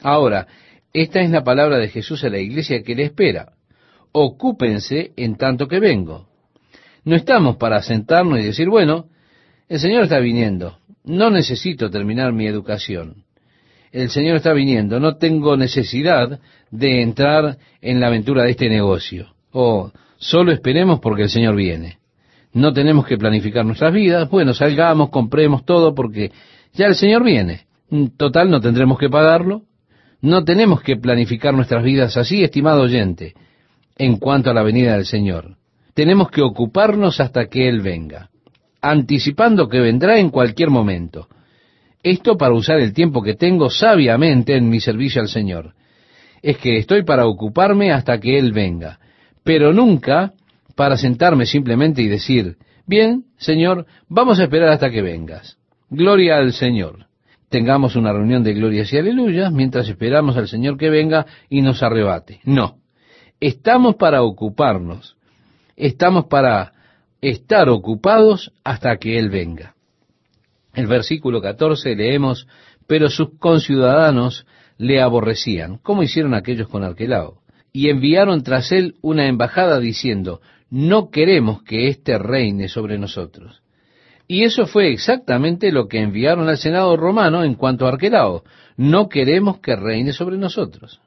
[0.01, 0.47] Ahora,
[0.93, 3.53] esta es la palabra de Jesús a la iglesia que le espera.
[4.11, 6.27] Ocúpense en tanto que vengo.
[7.03, 9.07] No estamos para sentarnos y decir, bueno,
[9.67, 13.23] el Señor está viniendo, no necesito terminar mi educación.
[13.91, 16.39] El Señor está viniendo, no tengo necesidad
[16.71, 19.27] de entrar en la aventura de este negocio.
[19.51, 21.97] O solo esperemos porque el Señor viene.
[22.53, 24.29] No tenemos que planificar nuestras vidas.
[24.29, 26.31] Bueno, salgamos, compremos todo porque
[26.73, 27.67] ya el Señor viene.
[28.17, 29.63] Total, no tendremos que pagarlo.
[30.21, 33.33] No tenemos que planificar nuestras vidas así, estimado oyente,
[33.97, 35.55] en cuanto a la venida del Señor.
[35.93, 38.29] Tenemos que ocuparnos hasta que Él venga,
[38.81, 41.27] anticipando que vendrá en cualquier momento.
[42.03, 45.73] Esto para usar el tiempo que tengo sabiamente en mi servicio al Señor.
[46.41, 48.99] Es que estoy para ocuparme hasta que Él venga,
[49.43, 50.33] pero nunca
[50.75, 55.57] para sentarme simplemente y decir, bien, Señor, vamos a esperar hasta que vengas.
[55.89, 57.07] Gloria al Señor.
[57.49, 61.81] Tengamos una reunión de glorias y aleluyas mientras esperamos al Señor que venga y nos
[61.81, 62.39] arrebate.
[62.43, 62.77] No.
[63.39, 65.17] Estamos para ocuparnos.
[65.75, 66.73] Estamos para
[67.21, 69.75] estar ocupados hasta que Él venga.
[70.73, 72.47] El versículo 14 leemos,
[72.87, 74.45] pero sus conciudadanos
[74.79, 81.11] le aborrecían, como hicieron aquellos con Arquelao, y enviaron tras él una embajada diciendo, no
[81.11, 83.61] queremos que éste reine sobre nosotros.
[84.27, 88.43] Y eso fue exactamente lo que enviaron al Senado romano en cuanto a Arquelao,
[88.77, 91.01] no queremos que reine sobre nosotros.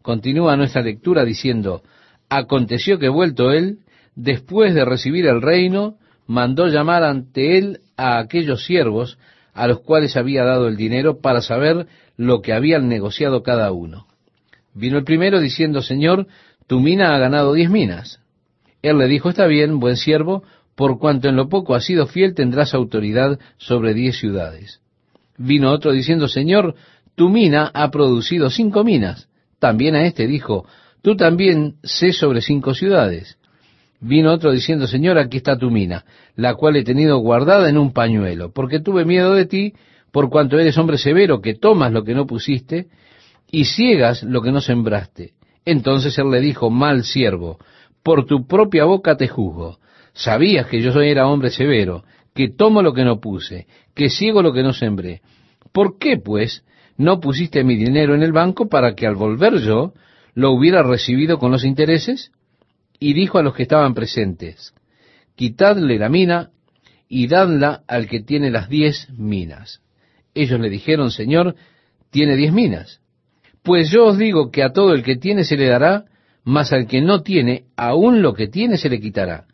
[0.00, 1.82] Continúa nuestra lectura diciendo,
[2.28, 3.80] aconteció que vuelto él,
[4.14, 5.96] después de recibir el reino,
[6.26, 9.18] mandó llamar ante él a aquellos siervos
[9.54, 11.86] a los cuales había dado el dinero para saber
[12.26, 14.06] lo que habían negociado cada uno.
[14.74, 16.26] Vino el primero diciendo, Señor,
[16.66, 18.20] tu mina ha ganado diez minas.
[18.80, 20.42] Él le dijo, está bien, buen siervo,
[20.74, 24.80] por cuanto en lo poco has sido fiel tendrás autoridad sobre diez ciudades.
[25.36, 26.74] Vino otro diciendo, Señor,
[27.14, 29.28] tu mina ha producido cinco minas.
[29.58, 30.66] También a este dijo,
[31.02, 33.38] tú también sé sobre cinco ciudades.
[34.00, 36.04] Vino otro diciendo, Señor, aquí está tu mina,
[36.34, 39.74] la cual he tenido guardada en un pañuelo, porque tuve miedo de ti,
[40.12, 42.86] por cuanto eres hombre severo, que tomas lo que no pusiste
[43.50, 45.32] y ciegas lo que no sembraste.
[45.64, 47.58] Entonces él le dijo, mal siervo,
[48.02, 49.78] por tu propia boca te juzgo.
[50.12, 52.04] Sabías que yo era hombre severo,
[52.34, 55.22] que tomo lo que no puse, que ciego lo que no sembré.
[55.72, 56.64] ¿Por qué, pues,
[56.96, 59.94] no pusiste mi dinero en el banco para que al volver yo
[60.34, 62.30] lo hubiera recibido con los intereses?
[63.02, 64.74] y dijo a los que estaban presentes,
[65.34, 66.50] quitadle la mina
[67.08, 69.81] y dadla al que tiene las diez minas.
[70.34, 71.54] Ellos le dijeron, Señor,
[72.10, 73.00] tiene diez minas.
[73.62, 76.04] Pues yo os digo que a todo el que tiene se le dará,
[76.44, 79.46] mas al que no tiene, aún lo que tiene se le quitará.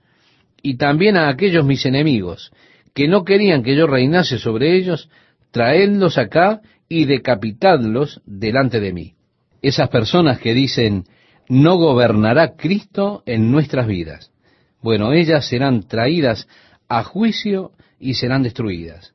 [0.62, 2.50] Y también a aquellos mis enemigos,
[2.94, 5.10] que no querían que yo reinase sobre ellos,
[5.50, 9.14] traedlos acá y decapitadlos delante de mí.
[9.60, 11.04] Esas personas que dicen,
[11.48, 14.30] no gobernará Cristo en nuestras vidas.
[14.80, 16.48] Bueno, ellas serán traídas
[16.88, 19.14] a juicio y serán destruidas.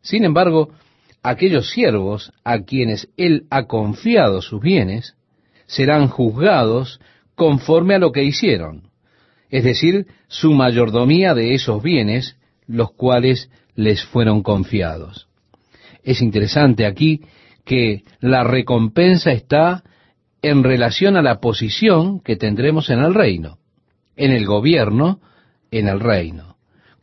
[0.00, 0.70] Sin embargo,
[1.24, 5.16] aquellos siervos a quienes Él ha confiado sus bienes
[5.66, 7.00] serán juzgados
[7.34, 8.90] conforme a lo que hicieron,
[9.48, 15.28] es decir, su mayordomía de esos bienes, los cuales les fueron confiados.
[16.02, 17.22] Es interesante aquí
[17.64, 19.82] que la recompensa está
[20.42, 23.58] en relación a la posición que tendremos en el reino,
[24.14, 25.20] en el gobierno,
[25.70, 26.56] en el reino.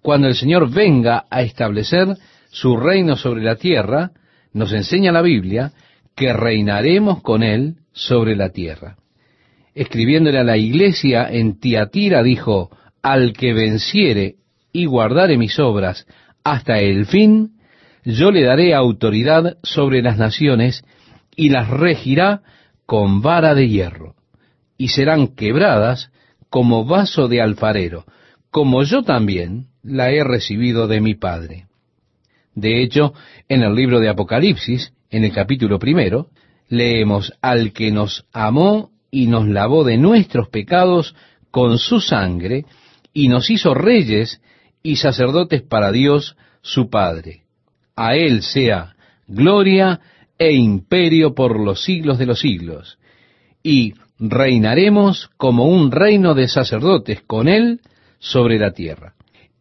[0.03, 2.15] Cuando el Señor venga a establecer
[2.51, 4.11] su reino sobre la tierra,
[4.53, 5.71] nos enseña la Biblia
[6.15, 8.97] que reinaremos con Él sobre la tierra.
[9.73, 12.69] Escribiéndole a la iglesia en Tiatira dijo,
[13.01, 14.35] al que venciere
[14.73, 16.05] y guardare mis obras
[16.43, 17.53] hasta el fin,
[18.03, 20.83] yo le daré autoridad sobre las naciones
[21.35, 22.41] y las regirá
[22.85, 24.15] con vara de hierro,
[24.77, 26.11] y serán quebradas
[26.49, 28.03] como vaso de alfarero,
[28.49, 31.67] como yo también la he recibido de mi Padre.
[32.55, 33.13] De hecho,
[33.47, 36.27] en el libro de Apocalipsis, en el capítulo primero,
[36.67, 41.15] leemos al que nos amó y nos lavó de nuestros pecados
[41.49, 42.65] con su sangre,
[43.13, 44.41] y nos hizo reyes
[44.83, 47.41] y sacerdotes para Dios su Padre.
[47.95, 48.95] A Él sea
[49.27, 49.99] gloria
[50.37, 52.97] e imperio por los siglos de los siglos.
[53.61, 57.81] Y reinaremos como un reino de sacerdotes con él
[58.19, 59.13] sobre la tierra.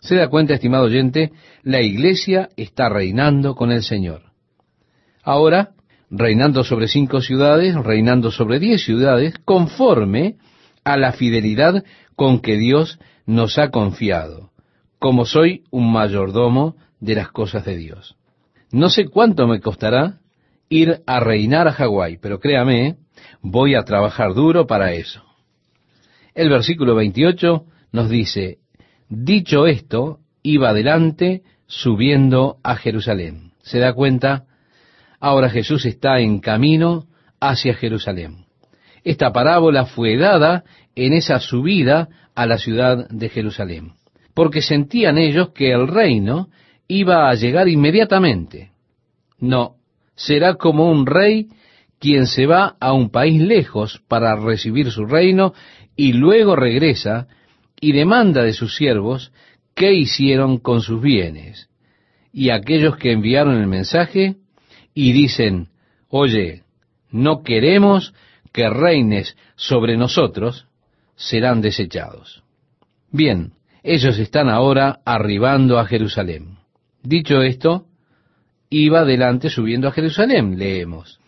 [0.00, 1.32] Se da cuenta, estimado oyente,
[1.62, 4.22] la iglesia está reinando con el Señor.
[5.22, 5.70] Ahora,
[6.10, 10.36] reinando sobre cinco ciudades, reinando sobre diez ciudades, conforme
[10.84, 11.84] a la fidelidad
[12.16, 14.52] con que Dios nos ha confiado,
[14.98, 18.16] como soy un mayordomo de las cosas de Dios.
[18.72, 20.20] No sé cuánto me costará
[20.68, 22.96] ir a reinar a Hawái, pero créame,
[23.42, 25.22] voy a trabajar duro para eso.
[26.34, 28.58] El versículo 28 nos dice,
[29.08, 33.52] dicho esto, iba adelante subiendo a Jerusalén.
[33.62, 34.44] ¿Se da cuenta?
[35.20, 37.06] Ahora Jesús está en camino
[37.40, 38.46] hacia Jerusalén.
[39.04, 43.92] Esta parábola fue dada en esa subida a la ciudad de Jerusalén,
[44.34, 46.48] porque sentían ellos que el reino
[46.86, 48.72] iba a llegar inmediatamente.
[49.38, 49.76] No,
[50.14, 51.48] será como un rey
[51.98, 55.52] quien se va a un país lejos para recibir su reino
[55.96, 57.28] y luego regresa
[57.80, 59.32] y demanda de sus siervos
[59.74, 61.68] qué hicieron con sus bienes.
[62.32, 64.36] Y aquellos que enviaron el mensaje
[64.94, 65.68] y dicen,
[66.08, 66.62] oye,
[67.10, 68.12] no queremos
[68.52, 70.66] que reines sobre nosotros,
[71.16, 72.42] serán desechados.
[73.10, 73.52] Bien,
[73.82, 76.58] ellos están ahora arribando a Jerusalén.
[77.02, 77.86] Dicho esto,
[78.70, 81.20] iba adelante subiendo a Jerusalén, leemos.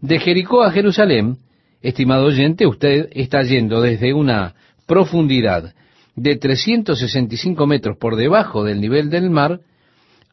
[0.00, 1.38] De Jericó a Jerusalén,
[1.82, 4.54] estimado oyente, usted está yendo desde una
[4.86, 5.74] profundidad
[6.16, 9.60] de 365 metros por debajo del nivel del mar,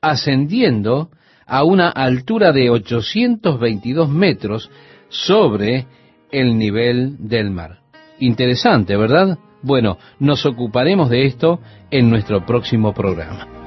[0.02, 1.10] ascendiendo
[1.46, 4.70] a una altura de 822 metros
[5.10, 5.86] sobre
[6.32, 7.80] el nivel del mar.
[8.20, 9.38] Interesante, ¿verdad?
[9.62, 11.60] Bueno, nos ocuparemos de esto
[11.92, 13.61] en nuestro próximo programa.